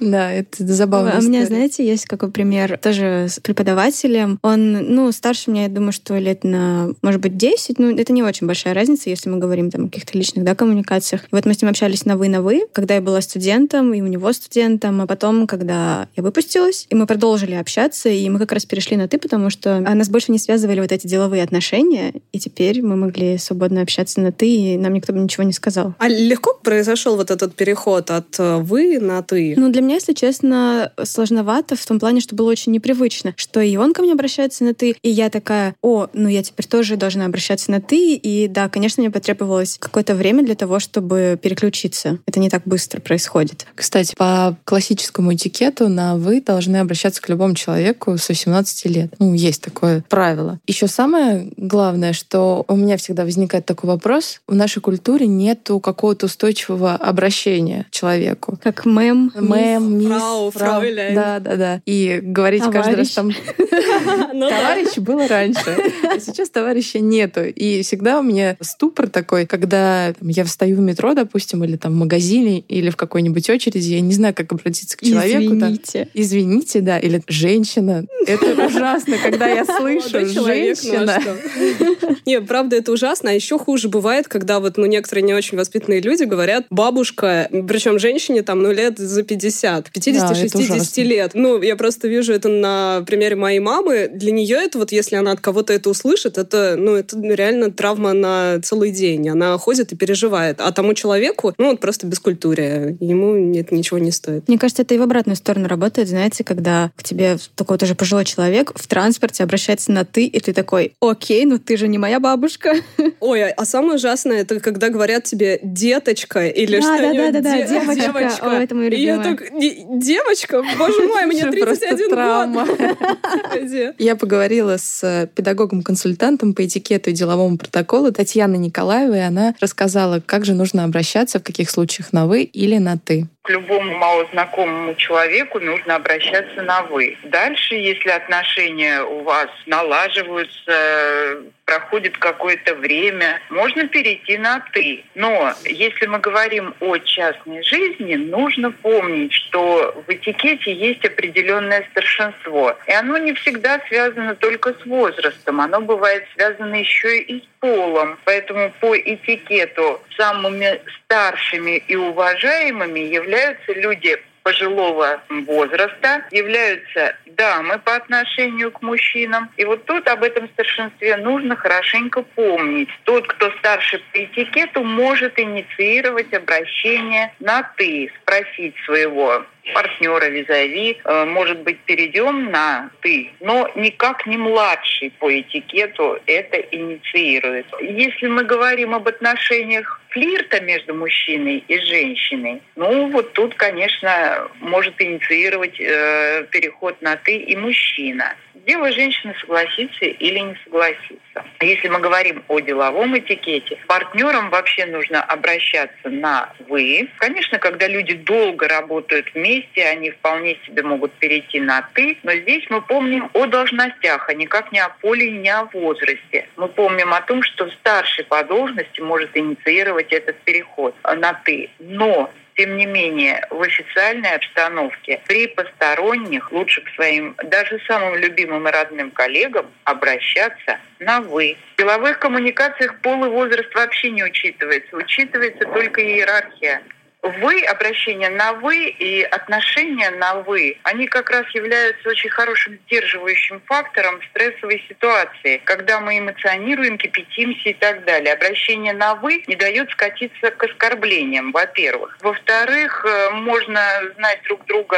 Да, 0.00 0.32
это 0.32 0.66
забавно. 0.66 1.12
А 1.16 1.18
у 1.18 1.22
меня, 1.22 1.46
знаете, 1.46 1.86
есть 1.86 2.06
какой 2.06 2.30
пример 2.30 2.78
тоже 2.78 3.26
с 3.28 3.40
преподавателем. 3.40 4.38
Он, 4.42 4.72
ну, 4.72 5.10
старше 5.12 5.50
меня, 5.50 5.64
я 5.64 5.68
думаю, 5.68 5.92
что 5.92 6.16
лет 6.18 6.44
на, 6.44 6.92
может 7.02 7.20
быть, 7.20 7.36
10. 7.36 7.78
Ну, 7.78 7.96
это 7.96 8.12
не 8.12 8.22
очень 8.22 8.46
большая 8.46 8.74
разница, 8.74 9.10
если 9.10 9.28
мы 9.28 9.38
говорим 9.38 9.70
там 9.70 9.84
о 9.84 9.88
каких-то 9.88 10.16
личных, 10.16 10.44
да, 10.44 10.54
коммуникациях. 10.54 11.24
И 11.24 11.28
вот 11.32 11.46
мы 11.46 11.54
с 11.54 11.62
ним 11.62 11.70
общались 11.70 12.04
на 12.04 12.16
«вы», 12.16 12.28
на 12.28 12.42
«вы», 12.42 12.66
когда 12.72 12.94
я 12.94 13.00
была 13.00 13.20
студентом, 13.20 13.92
и 13.94 14.00
у 14.00 14.06
него 14.06 14.32
студентом, 14.32 15.00
а 15.00 15.06
потом, 15.06 15.46
когда 15.46 16.08
я 16.16 16.22
выпустилась, 16.22 16.86
и 16.90 16.94
мы 16.94 17.06
продолжили 17.06 17.54
общаться, 17.54 18.08
и 18.08 18.28
мы 18.28 18.38
как 18.38 18.52
раз 18.52 18.64
перешли 18.64 18.96
на 18.96 19.08
«ты», 19.08 19.18
потому 19.18 19.50
что 19.50 19.76
а, 19.76 19.94
нас 19.94 20.08
больше 20.08 20.32
не 20.32 20.38
связывали 20.38 20.80
вот 20.80 20.92
эти 20.92 21.06
деловые 21.06 21.42
отношения, 21.42 22.14
и 22.32 22.38
теперь 22.50 22.82
мы 22.82 22.96
могли 22.96 23.38
свободно 23.38 23.82
общаться 23.82 24.20
на 24.20 24.32
«ты», 24.32 24.48
и 24.48 24.76
нам 24.76 24.92
никто 24.94 25.12
бы 25.12 25.20
ничего 25.20 25.44
не 25.44 25.52
сказал. 25.52 25.94
А 25.98 26.08
легко 26.08 26.58
произошел 26.62 27.16
вот 27.16 27.30
этот 27.30 27.54
переход 27.54 28.10
от 28.10 28.38
э, 28.38 28.56
«вы» 28.56 28.98
на 28.98 29.22
«ты»? 29.22 29.54
Ну, 29.56 29.70
для 29.70 29.82
меня, 29.82 29.94
если 29.94 30.12
честно, 30.12 30.92
сложновато 31.02 31.76
в 31.76 31.86
том 31.86 32.00
плане, 32.00 32.20
что 32.20 32.34
было 32.34 32.50
очень 32.50 32.72
непривычно, 32.72 33.34
что 33.36 33.60
и 33.60 33.76
он 33.76 33.92
ко 33.92 34.02
мне 34.02 34.12
обращается 34.12 34.64
на 34.64 34.74
«ты», 34.74 34.96
и 35.00 35.08
я 35.08 35.30
такая, 35.30 35.76
о, 35.80 36.08
ну 36.12 36.28
я 36.28 36.42
теперь 36.42 36.66
тоже 36.66 36.96
должна 36.96 37.26
обращаться 37.26 37.70
на 37.70 37.80
«ты», 37.80 38.14
и 38.14 38.48
да, 38.48 38.68
конечно, 38.68 39.00
мне 39.00 39.10
потребовалось 39.10 39.76
какое-то 39.78 40.14
время 40.14 40.44
для 40.44 40.56
того, 40.56 40.80
чтобы 40.80 41.38
переключиться. 41.40 42.18
Это 42.26 42.40
не 42.40 42.50
так 42.50 42.62
быстро 42.64 43.00
происходит. 43.00 43.66
Кстати, 43.74 44.14
по 44.16 44.56
классическому 44.64 45.34
этикету 45.34 45.88
на 45.88 46.16
«вы» 46.16 46.40
должны 46.40 46.78
обращаться 46.78 47.22
к 47.22 47.28
любому 47.28 47.54
человеку 47.54 48.18
с 48.18 48.28
18 48.28 48.86
лет. 48.86 49.14
Ну, 49.18 49.34
есть 49.34 49.62
такое 49.62 50.04
правило. 50.08 50.58
Еще 50.66 50.88
самое 50.88 51.52
главное, 51.56 52.12
что 52.12 52.39
у 52.66 52.76
меня 52.76 52.96
всегда 52.96 53.24
возникает 53.24 53.66
такой 53.66 53.88
вопрос. 53.88 54.40
В 54.46 54.54
нашей 54.54 54.80
культуре 54.80 55.26
нету 55.26 55.80
какого-то 55.80 56.26
устойчивого 56.26 56.94
обращения 56.94 57.86
к 57.88 57.90
человеку. 57.90 58.58
Как 58.62 58.84
мэм, 58.84 59.32
Мэм, 59.34 59.98
мисс, 59.98 60.08
фрау, 60.08 60.50
фрауляйн. 60.50 61.14
Да, 61.14 61.40
да, 61.40 61.56
да. 61.56 61.82
И 61.86 62.20
говорить 62.22 62.64
каждый 62.70 62.96
раз 62.96 63.10
там 63.10 63.30
Ну 64.32 64.48
товарищ 64.48 64.96
было 64.98 65.26
раньше, 65.28 65.76
а 66.04 66.18
сейчас 66.20 66.50
товарища 66.50 67.00
нету. 67.00 67.44
И 67.44 67.82
всегда 67.82 68.20
у 68.20 68.22
меня 68.22 68.56
ступор 68.60 69.08
такой, 69.08 69.46
когда 69.46 70.14
я 70.20 70.44
встаю 70.44 70.76
в 70.76 70.80
метро, 70.80 71.14
допустим, 71.14 71.64
или 71.64 71.76
там 71.76 71.92
в 71.92 71.96
магазине, 71.96 72.60
или 72.60 72.90
в 72.90 72.96
какой-нибудь 72.96 73.48
очереди, 73.50 73.88
я 73.88 74.00
не 74.00 74.14
знаю, 74.14 74.34
как 74.34 74.52
обратиться 74.52 74.96
к 74.96 75.02
человеку. 75.02 75.54
Извините. 75.54 76.08
Извините, 76.14 76.80
да, 76.80 76.98
или 76.98 77.22
женщина. 77.28 78.04
Это 78.26 78.66
ужасно, 78.66 79.16
когда 79.22 79.46
я 79.46 79.64
слышу 79.78 80.20
ну 80.20 80.42
а 80.42 80.46
женщина. 80.46 81.20
Не, 82.30 82.40
правда, 82.40 82.76
это 82.76 82.92
ужасно. 82.92 83.30
А 83.30 83.32
еще 83.32 83.58
хуже 83.58 83.88
бывает, 83.88 84.28
когда 84.28 84.60
вот, 84.60 84.76
ну, 84.76 84.86
некоторые 84.86 85.24
не 85.24 85.34
очень 85.34 85.58
воспитанные 85.58 86.00
люди 86.00 86.22
говорят 86.22 86.66
бабушка, 86.70 87.48
причем 87.50 87.98
женщине 87.98 88.44
там, 88.44 88.62
ну, 88.62 88.70
лет 88.70 88.98
за 88.98 89.24
50, 89.24 89.88
50-60 89.88 90.56
ужасно. 90.56 91.00
лет. 91.00 91.32
Ну, 91.34 91.60
я 91.60 91.74
просто 91.74 92.06
вижу 92.06 92.32
это 92.32 92.48
на 92.48 93.02
примере 93.04 93.34
моей 93.34 93.58
мамы. 93.58 94.08
Для 94.14 94.30
нее 94.30 94.58
это 94.58 94.78
вот, 94.78 94.92
если 94.92 95.16
она 95.16 95.32
от 95.32 95.40
кого-то 95.40 95.72
это 95.72 95.90
услышит, 95.90 96.38
это, 96.38 96.76
ну, 96.78 96.94
это 96.94 97.18
реально 97.20 97.72
травма 97.72 98.12
на 98.12 98.60
целый 98.62 98.92
день. 98.92 99.28
Она 99.28 99.58
ходит 99.58 99.90
и 99.90 99.96
переживает. 99.96 100.60
А 100.60 100.70
тому 100.70 100.94
человеку, 100.94 101.52
ну, 101.58 101.70
вот 101.70 101.80
просто 101.80 102.06
бескультурие. 102.06 102.96
Ему 103.00 103.52
это 103.56 103.74
ничего 103.74 103.98
не 103.98 104.12
стоит. 104.12 104.46
Мне 104.46 104.56
кажется, 104.56 104.82
это 104.82 104.94
и 104.94 104.98
в 104.98 105.02
обратную 105.02 105.34
сторону 105.34 105.66
работает, 105.66 106.08
знаете, 106.08 106.44
когда 106.44 106.92
к 106.94 107.02
тебе 107.02 107.38
такой 107.56 107.76
тоже 107.76 107.96
пожилой 107.96 108.24
человек 108.24 108.70
в 108.76 108.86
транспорте 108.86 109.42
обращается 109.42 109.90
на 109.90 110.04
«ты», 110.04 110.26
и 110.26 110.38
ты 110.38 110.52
такой, 110.52 110.94
окей, 111.00 111.44
ну 111.44 111.58
ты 111.58 111.76
же 111.76 111.88
не 111.88 111.98
моя 111.98 112.19
бабушка. 112.20 112.74
Ой, 113.20 113.50
а- 113.50 113.64
самое 113.64 113.94
ужасное, 113.94 114.42
это 114.42 114.60
когда 114.60 114.88
говорят 114.88 115.24
тебе 115.24 115.58
деточка 115.62 116.46
или 116.46 116.80
Да, 116.80 116.82
что-нибудь. 116.82 117.32
да, 117.32 117.40
да, 117.40 117.50
да, 117.50 117.56
Де- 117.56 117.68
девочка. 117.68 118.38
О, 118.42 118.50
это 118.62 118.74
моё 118.74 118.90
И 118.90 119.02
я 119.02 119.16
любимое. 119.16 119.36
так, 119.36 119.50
«Не- 119.52 119.86
девочка, 120.00 120.62
боже 120.78 121.06
мой, 121.08 121.26
мне 121.26 121.40
Что, 121.50 121.52
просто 121.60 121.86
31 121.88 122.10
травма. 122.10 122.66
год. 122.66 123.94
Я 123.98 124.16
поговорила 124.16 124.76
с 124.78 125.02
э, 125.02 125.28
педагогом-консультантом 125.34 126.54
по 126.54 126.64
этикету 126.66 127.10
и 127.10 127.12
деловому 127.12 127.58
протоколу 127.58 128.12
Татьяной 128.12 128.58
Николаевой, 128.58 129.18
и 129.18 129.22
она 129.22 129.54
рассказала, 129.60 130.20
как 130.24 130.44
же 130.44 130.54
нужно 130.54 130.84
обращаться, 130.84 131.38
в 131.38 131.42
каких 131.42 131.70
случаях 131.70 132.12
на 132.12 132.26
«вы» 132.26 132.42
или 132.42 132.78
на 132.78 132.98
«ты». 132.98 133.26
К 133.42 133.48
любому 133.48 133.96
малознакомому 133.96 134.94
человеку 134.96 135.60
нужно 135.60 135.96
обращаться 135.96 136.62
на 136.62 136.82
«вы». 136.82 137.16
Дальше, 137.24 137.74
если 137.74 138.10
отношения 138.10 139.02
у 139.02 139.22
вас 139.22 139.48
налаживаются, 139.66 141.40
проходит 141.64 142.18
какое-то 142.18 142.74
время, 142.74 143.40
можно 143.48 143.86
перейти 143.88 144.36
на 144.36 144.60
«ты». 144.72 145.04
Но 145.14 145.54
если 145.64 146.06
мы 146.06 146.18
говорим 146.18 146.74
о 146.80 146.98
частной 146.98 147.62
жизни, 147.62 148.16
нужно 148.16 148.72
помнить, 148.72 149.32
что 149.32 150.02
в 150.06 150.10
этикете 150.12 150.72
есть 150.72 151.04
определенное 151.04 151.86
старшинство. 151.92 152.76
И 152.86 152.92
оно 152.92 153.16
не 153.16 153.32
всегда 153.32 153.80
связано 153.88 154.34
только 154.34 154.74
с 154.74 154.84
возрастом, 154.84 155.60
оно 155.62 155.80
бывает 155.80 156.26
связано 156.34 156.74
еще 156.74 157.20
и 157.20 157.40
с 157.40 157.44
полом. 157.60 158.18
Поэтому 158.24 158.72
по 158.80 158.98
этикету 158.98 160.02
самыми 160.16 160.80
старшими 161.04 161.82
и 161.88 161.96
уважаемыми 161.96 163.00
являются 163.00 163.29
люди 163.68 164.18
пожилого 164.42 165.20
возраста, 165.28 166.24
являются 166.30 167.16
дамы 167.26 167.78
по 167.78 167.94
отношению 167.94 168.70
к 168.72 168.82
мужчинам. 168.82 169.50
И 169.56 169.64
вот 169.64 169.84
тут 169.84 170.08
об 170.08 170.22
этом 170.22 170.48
старшинстве 170.48 171.16
нужно 171.16 171.56
хорошенько 171.56 172.22
помнить. 172.22 172.88
Тот, 173.04 173.26
кто 173.28 173.50
старше 173.58 174.00
по 174.12 174.24
этикету, 174.24 174.82
может 174.82 175.38
инициировать 175.38 176.32
обращение 176.32 177.34
на 177.40 177.62
«ты», 177.76 178.10
спросить 178.22 178.74
своего 178.84 179.44
партнера 179.74 180.26
визави, 180.26 180.98
э, 181.04 181.24
может 181.26 181.58
быть, 181.60 181.78
перейдем 181.80 182.50
на 182.50 182.90
«ты», 183.02 183.30
но 183.40 183.70
никак 183.74 184.26
не 184.26 184.36
младший 184.36 185.12
по 185.18 185.30
этикету 185.30 186.18
это 186.26 186.56
инициирует. 186.56 187.66
Если 187.80 188.26
мы 188.26 188.44
говорим 188.44 188.94
об 188.94 189.06
отношениях 189.06 190.00
флирта 190.10 190.60
между 190.60 190.94
мужчиной 190.94 191.64
и 191.66 191.78
женщиной, 191.78 192.60
ну 192.76 193.08
вот 193.08 193.32
тут, 193.32 193.54
конечно, 193.54 194.48
может 194.60 195.00
инициировать 195.00 195.80
э, 195.80 196.46
переход 196.50 197.00
на 197.00 197.16
«ты» 197.16 197.36
и 197.36 197.56
мужчина. 197.56 198.34
Дело 198.66 198.92
женщины 198.92 199.34
согласиться 199.40 200.04
или 200.04 200.38
не 200.38 200.56
согласиться. 200.64 201.44
Если 201.60 201.88
мы 201.88 201.98
говорим 201.98 202.42
о 202.48 202.60
деловом 202.60 203.16
этикете, 203.16 203.78
партнерам 203.86 204.50
вообще 204.50 204.84
нужно 204.86 205.22
обращаться 205.22 206.10
на 206.10 206.52
«вы». 206.68 207.08
Конечно, 207.18 207.58
когда 207.58 207.86
люди 207.86 208.14
долго 208.14 208.68
работают 208.68 209.32
вместе, 209.34 209.84
они 209.84 210.10
вполне 210.10 210.58
себе 210.66 210.82
могут 210.82 211.12
перейти 211.14 211.60
на 211.60 211.88
«ты», 211.94 212.18
но 212.22 212.32
здесь 212.32 212.64
мы 212.68 212.82
помним 212.82 213.30
о 213.32 213.46
должностях, 213.46 214.28
а 214.28 214.34
никак 214.34 214.72
не 214.72 214.80
о 214.80 214.88
поле 214.88 215.30
не 215.30 215.48
о 215.48 215.64
возрасте. 215.64 216.48
Мы 216.56 216.68
помним 216.68 217.14
о 217.14 217.20
том, 217.22 217.42
что 217.42 217.68
старший 217.70 218.24
по 218.24 218.42
должности 218.44 219.00
может 219.00 219.36
инициировать 219.36 219.99
этот 220.12 220.36
переход 220.40 220.94
на 221.04 221.34
«ты». 221.44 221.70
Но 221.78 222.30
тем 222.60 222.76
не 222.76 222.84
менее, 222.84 223.46
в 223.48 223.62
официальной 223.62 224.34
обстановке 224.34 225.22
при 225.26 225.46
посторонних 225.46 226.52
лучше 226.52 226.82
к 226.82 226.90
своим, 226.90 227.34
даже 227.44 227.80
самым 227.86 228.16
любимым 228.16 228.68
и 228.68 228.70
родным 228.70 229.10
коллегам 229.10 229.66
обращаться 229.84 230.78
на 230.98 231.20
«вы». 231.20 231.56
В 231.76 231.78
деловых 231.78 232.18
коммуникациях 232.18 233.00
пол 233.00 233.24
и 233.24 233.28
возраст 233.28 233.74
вообще 233.74 234.10
не 234.10 234.24
учитывается. 234.24 234.94
Учитывается 234.94 235.64
только 235.64 236.02
иерархия. 236.02 236.82
Вы, 237.22 237.62
обращение 237.64 238.30
на 238.30 238.54
вы 238.54 238.88
и 238.88 239.22
отношения 239.22 240.10
на 240.10 240.36
вы, 240.36 240.78
они 240.84 241.06
как 241.06 241.30
раз 241.30 241.44
являются 241.54 242.08
очень 242.08 242.30
хорошим 242.30 242.78
сдерживающим 242.86 243.60
фактором 243.66 244.20
в 244.20 244.24
стрессовой 244.30 244.82
ситуации, 244.88 245.60
когда 245.64 246.00
мы 246.00 246.18
эмоционируем, 246.18 246.96
кипятимся 246.96 247.70
и 247.70 247.74
так 247.74 248.04
далее. 248.04 248.32
Обращение 248.32 248.94
на 248.94 249.14
вы 249.16 249.42
не 249.46 249.56
дает 249.56 249.90
скатиться 249.90 250.50
к 250.50 250.64
оскорблениям, 250.64 251.52
во-первых. 251.52 252.16
Во-вторых, 252.22 253.04
э, 253.04 253.30
можно 253.30 253.80
знать 254.16 254.40
друг 254.44 254.64
друга 254.66 254.96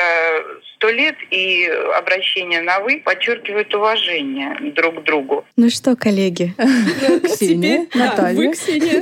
сто 0.76 0.90
лет, 0.90 1.16
и 1.30 1.66
обращение 1.96 2.60
на 2.60 2.80
вы 2.80 3.02
подчеркивает 3.04 3.72
уважение 3.74 4.72
друг 4.72 5.00
к 5.00 5.04
другу. 5.04 5.44
Ну 5.56 5.70
что, 5.70 5.96
коллеги? 5.96 6.54
Ксения, 7.24 7.86
Наталья. 7.94 8.36
вы, 8.36 8.52
Ксения. 8.52 9.00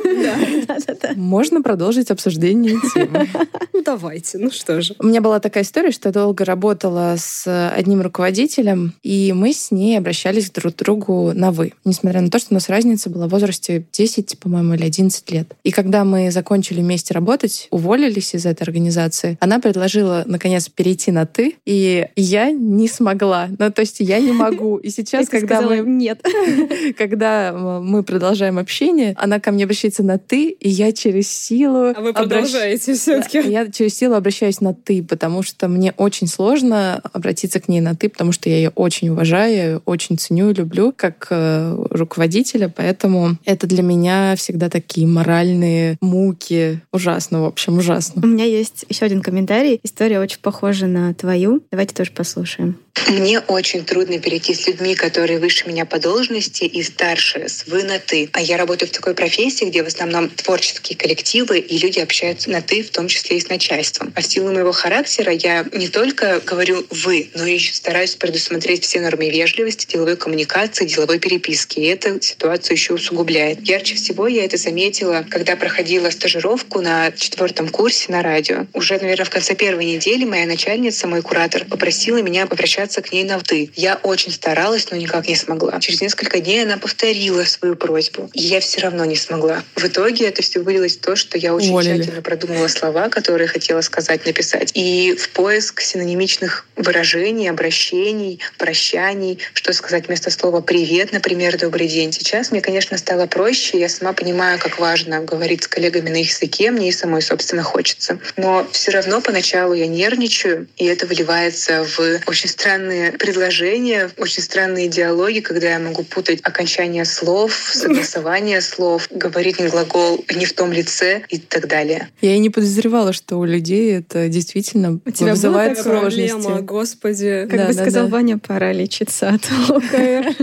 Можно 1.16 1.62
продолжить 1.62 2.10
обсуждение 2.10 2.76
темы. 2.94 3.09
Ну, 3.72 3.84
давайте, 3.84 4.36
ну 4.38 4.50
что 4.50 4.82
же. 4.82 4.94
У 4.98 5.06
меня 5.06 5.20
была 5.20 5.40
такая 5.40 5.64
история, 5.64 5.90
что 5.90 6.08
я 6.08 6.12
долго 6.12 6.44
работала 6.44 7.14
с 7.16 7.70
одним 7.70 8.02
руководителем, 8.02 8.94
и 9.02 9.32
мы 9.34 9.52
с 9.52 9.70
ней 9.70 9.96
обращались 9.96 10.50
друг 10.50 10.74
к 10.74 10.78
другу 10.78 11.32
на 11.34 11.50
«вы». 11.50 11.72
Несмотря 11.84 12.20
на 12.20 12.30
то, 12.30 12.38
что 12.38 12.48
у 12.50 12.54
нас 12.54 12.68
разница 12.68 13.08
была 13.10 13.26
в 13.26 13.30
возрасте 13.30 13.86
10, 13.92 14.38
по-моему, 14.38 14.74
или 14.74 14.84
11 14.84 15.30
лет. 15.30 15.54
И 15.64 15.70
когда 15.70 16.04
мы 16.04 16.30
закончили 16.30 16.80
вместе 16.80 17.14
работать, 17.14 17.68
уволились 17.70 18.34
из 18.34 18.44
этой 18.44 18.64
организации, 18.64 19.38
она 19.40 19.60
предложила, 19.60 20.24
наконец, 20.26 20.68
перейти 20.68 21.10
на 21.10 21.24
«ты», 21.24 21.56
и 21.64 22.08
я 22.16 22.50
не 22.50 22.88
смогла. 22.88 23.48
Ну, 23.58 23.70
то 23.70 23.80
есть 23.80 24.00
я 24.00 24.18
не 24.18 24.32
могу. 24.32 24.76
И 24.76 24.90
сейчас, 24.90 25.28
когда 25.28 25.62
мы 25.62 25.78
нет. 25.78 26.22
когда 26.98 27.50
э, 27.50 27.80
мы 27.80 28.02
продолжаем 28.02 28.58
общение, 28.58 29.14
она 29.16 29.40
ко 29.40 29.52
мне 29.52 29.64
обращается 29.64 30.02
на 30.02 30.18
«ты», 30.18 30.50
и 30.50 30.68
я 30.68 30.92
через 30.92 31.30
силу... 31.30 31.94
А 31.96 32.00
вы 32.00 32.12
продолжаете 32.12 32.94
все-таки. 33.00 33.40
Я 33.40 33.70
через 33.70 33.96
силу 33.96 34.14
обращаюсь 34.14 34.60
на 34.60 34.74
«ты», 34.74 35.02
потому 35.02 35.42
что 35.42 35.68
мне 35.68 35.92
очень 35.96 36.26
сложно 36.26 37.00
обратиться 37.12 37.60
к 37.60 37.68
ней 37.68 37.80
на 37.80 37.94
«ты», 37.94 38.08
потому 38.08 38.32
что 38.32 38.48
я 38.48 38.56
ее 38.56 38.70
очень 38.74 39.08
уважаю, 39.10 39.82
очень 39.86 40.18
ценю 40.18 40.50
и 40.50 40.54
люблю 40.54 40.92
как 40.96 41.26
э, 41.30 41.86
руководителя, 41.90 42.72
поэтому 42.74 43.36
это 43.44 43.66
для 43.66 43.82
меня 43.82 44.34
всегда 44.36 44.68
такие 44.68 45.06
моральные 45.06 45.96
муки. 46.00 46.80
Ужасно, 46.92 47.42
в 47.42 47.44
общем, 47.46 47.78
ужасно. 47.78 48.22
У 48.22 48.26
меня 48.26 48.44
есть 48.44 48.84
еще 48.88 49.04
один 49.04 49.22
комментарий. 49.22 49.80
История 49.82 50.20
очень 50.20 50.40
похожа 50.40 50.86
на 50.86 51.14
твою. 51.14 51.62
Давайте 51.70 51.94
тоже 51.94 52.12
послушаем. 52.12 52.78
Мне 53.08 53.40
очень 53.40 53.84
трудно 53.84 54.18
перейти 54.18 54.54
с 54.54 54.66
людьми, 54.66 54.94
которые 54.94 55.38
выше 55.38 55.68
меня 55.68 55.86
по 55.86 55.98
должности 55.98 56.64
и 56.64 56.82
старше, 56.82 57.48
с 57.48 57.66
вы 57.66 57.84
на 57.84 57.98
ты. 57.98 58.28
А 58.32 58.40
я 58.40 58.56
работаю 58.56 58.88
в 58.88 58.92
такой 58.92 59.14
профессии, 59.14 59.64
где 59.64 59.82
в 59.82 59.86
основном 59.86 60.28
творческие 60.28 60.98
коллективы, 60.98 61.58
и 61.58 61.78
люди 61.78 61.98
общаются 61.98 62.50
на 62.50 62.60
«ты», 62.60 62.82
в 62.90 62.92
том 62.92 63.08
числе 63.08 63.36
и 63.36 63.40
с 63.40 63.48
начальством. 63.48 64.12
А 64.16 64.20
в 64.20 64.26
силу 64.26 64.52
моего 64.52 64.72
характера 64.72 65.32
я 65.32 65.64
не 65.72 65.88
только 65.88 66.40
говорю 66.40 66.84
«вы», 66.90 67.30
но 67.34 67.46
и 67.46 67.58
стараюсь 67.58 68.16
предусмотреть 68.16 68.84
все 68.84 69.00
нормы 69.00 69.30
вежливости, 69.30 69.86
деловой 69.90 70.16
коммуникации, 70.16 70.86
деловой 70.86 71.18
переписки. 71.18 71.78
И 71.78 71.86
это 71.86 72.20
ситуацию 72.20 72.76
еще 72.76 72.94
усугубляет. 72.94 73.60
Ярче 73.66 73.94
всего 73.94 74.26
я 74.26 74.44
это 74.44 74.56
заметила, 74.56 75.24
когда 75.28 75.56
проходила 75.56 76.10
стажировку 76.10 76.80
на 76.80 77.12
четвертом 77.12 77.68
курсе 77.68 78.10
на 78.12 78.22
радио. 78.22 78.66
Уже, 78.72 78.98
наверное, 78.98 79.24
в 79.24 79.30
конце 79.30 79.54
первой 79.54 79.84
недели 79.84 80.24
моя 80.24 80.46
начальница, 80.46 81.06
мой 81.06 81.22
куратор, 81.22 81.64
попросила 81.64 82.20
меня 82.22 82.42
обращаться 82.44 83.02
к 83.02 83.12
ней 83.12 83.24
на 83.24 83.38
«ты». 83.40 83.70
Я 83.76 84.00
очень 84.02 84.32
старалась, 84.32 84.90
но 84.90 84.96
никак 84.96 85.28
не 85.28 85.36
смогла. 85.36 85.78
Через 85.80 86.00
несколько 86.00 86.40
дней 86.40 86.64
она 86.64 86.76
повторила 86.76 87.44
свою 87.44 87.76
просьбу, 87.76 88.30
и 88.34 88.42
я 88.42 88.60
все 88.60 88.80
равно 88.80 89.04
не 89.04 89.16
смогла. 89.16 89.62
В 89.76 89.84
итоге 89.84 90.26
это 90.26 90.42
все 90.42 90.60
вылилось 90.60 90.96
в 90.96 91.00
то, 91.00 91.16
что 91.16 91.38
я 91.38 91.54
очень 91.54 91.70
Уволили. 91.70 92.02
тщательно 92.02 92.22
продумала 92.22 92.68
слова, 92.80 93.08
которые 93.10 93.46
хотела 93.46 93.82
сказать, 93.82 94.24
написать. 94.24 94.72
И 94.74 95.14
в 95.14 95.30
поиск 95.30 95.80
синонимичных 95.82 96.66
выражений, 96.76 97.50
обращений, 97.50 98.40
прощаний, 98.56 99.38
что 99.52 99.72
сказать 99.72 100.06
вместо 100.06 100.30
слова 100.30 100.62
«привет», 100.62 101.12
например, 101.12 101.58
«добрый 101.58 101.88
день». 101.88 102.12
Сейчас 102.12 102.50
мне, 102.50 102.62
конечно, 102.62 102.96
стало 102.96 103.26
проще. 103.26 103.78
Я 103.78 103.88
сама 103.88 104.12
понимаю, 104.14 104.58
как 104.58 104.78
важно 104.78 105.20
говорить 105.20 105.64
с 105.64 105.68
коллегами 105.68 106.08
на 106.08 106.16
их 106.16 106.30
языке. 106.30 106.70
Мне 106.70 106.88
и 106.88 106.92
самой, 106.92 107.20
собственно, 107.20 107.62
хочется. 107.62 108.18
Но 108.36 108.66
все 108.72 108.92
равно 108.92 109.20
поначалу 109.20 109.74
я 109.74 109.86
нервничаю, 109.86 110.66
и 110.76 110.86
это 110.86 111.06
выливается 111.06 111.84
в 111.84 111.98
очень 112.26 112.48
странные 112.48 113.12
предложения, 113.12 114.10
очень 114.16 114.42
странные 114.42 114.88
диалоги, 114.88 115.40
когда 115.40 115.72
я 115.72 115.78
могу 115.78 116.02
путать 116.02 116.40
окончание 116.42 117.04
слов, 117.04 117.70
согласование 117.74 118.62
слов, 118.62 119.08
говорить 119.10 119.60
не 119.60 119.68
глагол 119.68 120.24
не 120.34 120.46
в 120.46 120.54
том 120.54 120.72
лице 120.72 121.22
и 121.28 121.38
так 121.38 121.68
далее. 121.68 122.08
Я 122.22 122.34
и 122.34 122.38
не 122.38 122.48
подозревала, 122.70 123.12
что 123.12 123.36
у 123.38 123.44
людей 123.44 123.96
это 123.96 124.28
действительно 124.28 125.00
У 125.04 125.10
тебя 125.10 125.26
была 125.26 125.30
вызывает 125.34 125.76
такая 125.76 126.00
сложности. 126.00 126.30
Проблема, 126.30 126.62
господи. 126.62 127.46
Как 127.50 127.58
Да, 127.58 127.66
бы 127.66 127.74
да, 127.74 127.82
сказал 127.82 128.04
да. 128.06 128.12
Ваня, 128.12 128.38
пора 128.38 128.72
лечиться 128.72 129.30
от 129.30 129.42
ОКР. 129.68 130.34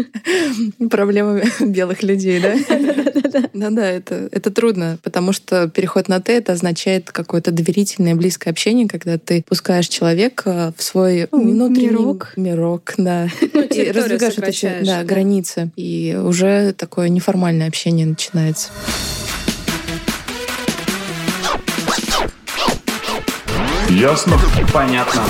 Проблемы 0.90 1.44
белых 1.62 2.04
людей, 2.04 2.42
да? 2.42 2.56
Да-да, 3.54 3.90
это, 3.90 4.30
это 4.32 4.52
трудно, 4.52 4.98
потому 5.04 5.32
что 5.32 5.70
переход 5.70 6.08
на 6.08 6.20
«ты»— 6.20 6.32
это 6.34 6.54
означает 6.54 7.12
какое-то 7.12 7.52
доверительное, 7.52 8.16
близкое 8.16 8.50
общение, 8.50 8.88
когда 8.88 9.18
ты 9.18 9.44
пускаешь 9.48 9.88
человека 9.88 10.74
в 10.78 10.84
свой 10.84 11.28
ну, 11.32 11.52
внутренний 11.52 11.90
Мирок. 11.90 12.34
мирок, 12.36 12.94
да. 12.98 13.26
И 13.26 13.48
территорию 13.48 14.20
раздвигаешь 14.20 14.38
эти 14.38 14.86
да, 14.86 14.98
да. 15.00 15.04
границы. 15.04 15.72
И 15.76 16.18
уже 16.22 16.74
такое 16.74 17.10
неформальное 17.10 17.68
общение 17.68 18.06
начинается. 18.06 18.70
Ясно? 23.90 24.38
Понятно. 24.74 25.24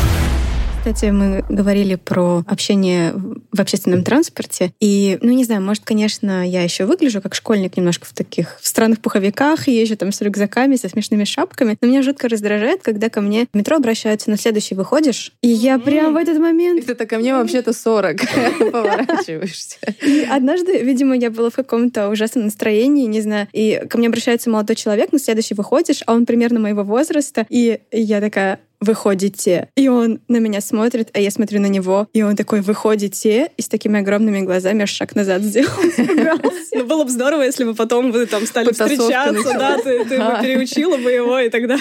Кстати, 0.87 1.11
мы 1.11 1.43
говорили 1.49 1.95
про 1.95 2.45
общение 2.47 3.11
в 3.13 3.59
общественном 3.59 4.05
транспорте. 4.05 4.71
И, 4.79 5.17
ну, 5.21 5.33
не 5.33 5.43
знаю, 5.43 5.61
может, 5.61 5.83
конечно, 5.83 6.47
я 6.47 6.63
еще 6.63 6.85
выгляжу 6.85 7.21
как 7.21 7.35
школьник 7.35 7.75
немножко 7.75 8.05
в 8.05 8.13
таких 8.13 8.57
в 8.61 8.65
странных 8.65 9.01
пуховиках, 9.01 9.67
езжу 9.67 9.97
там 9.97 10.13
с 10.13 10.21
рюкзаками, 10.21 10.77
со 10.77 10.87
смешными 10.87 11.25
шапками. 11.25 11.77
Но 11.81 11.89
меня 11.89 12.03
жутко 12.03 12.29
раздражает, 12.29 12.83
когда 12.83 13.09
ко 13.09 13.19
мне 13.19 13.47
в 13.51 13.57
метро 13.57 13.75
обращаются 13.75 14.29
на 14.29 14.37
следующий 14.37 14.75
выходишь. 14.75 15.33
И 15.41 15.49
я 15.49 15.77
прям 15.77 16.13
в 16.13 16.15
этот 16.15 16.37
И 16.37 16.39
момент... 16.39 16.85
ты 16.85 16.95
так, 16.95 17.09
ко 17.09 17.17
мне 17.17 17.33
вообще-то 17.33 17.73
40. 17.73 18.21
Поворачиваешься. 18.71 19.79
И 20.01 20.25
однажды, 20.31 20.81
видимо, 20.83 21.17
я 21.17 21.29
была 21.31 21.49
в 21.49 21.55
каком-то 21.55 22.07
ужасном 22.07 22.45
настроении, 22.45 23.07
не 23.07 23.19
знаю, 23.19 23.49
и 23.51 23.83
ко 23.89 23.97
мне 23.97 24.07
обращается 24.07 24.49
молодой 24.49 24.77
человек, 24.77 25.11
на 25.11 25.19
следующий 25.19 25.53
выходишь, 25.53 26.01
а 26.05 26.13
он 26.13 26.25
примерно 26.25 26.61
моего 26.61 26.83
возраста, 26.83 27.45
и 27.49 27.81
я 27.91 28.21
такая, 28.21 28.61
выходите. 28.79 29.69
И 29.75 29.87
он 29.87 30.19
на 30.27 30.37
меня 30.37 30.61
смотрит, 30.61 31.09
а 31.13 31.19
я 31.19 31.31
смотрю 31.31 31.59
на 31.59 31.67
него, 31.67 32.07
и 32.13 32.21
он 32.21 32.35
такой, 32.35 32.61
выходите, 32.61 33.51
и 33.57 33.61
с 33.61 33.67
такими 33.67 33.99
огромными 33.99 34.41
глазами 34.41 34.83
аж 34.83 34.91
шаг 34.91 35.15
назад 35.15 35.41
сделал. 35.41 35.71
Ну, 36.77 36.85
было 36.85 37.03
бы 37.03 37.09
здорово, 37.09 37.41
если 37.41 37.63
бы 37.63 37.73
потом 37.73 38.11
вы 38.11 38.27
там 38.27 38.45
стали 38.45 38.71
встречаться, 38.71 39.53
да, 39.53 39.77
ты, 39.77 40.03
бы 40.03 40.41
переучила 40.41 40.97
бы 40.97 41.11
его 41.11 41.39
и 41.39 41.49
тогда. 41.49 41.77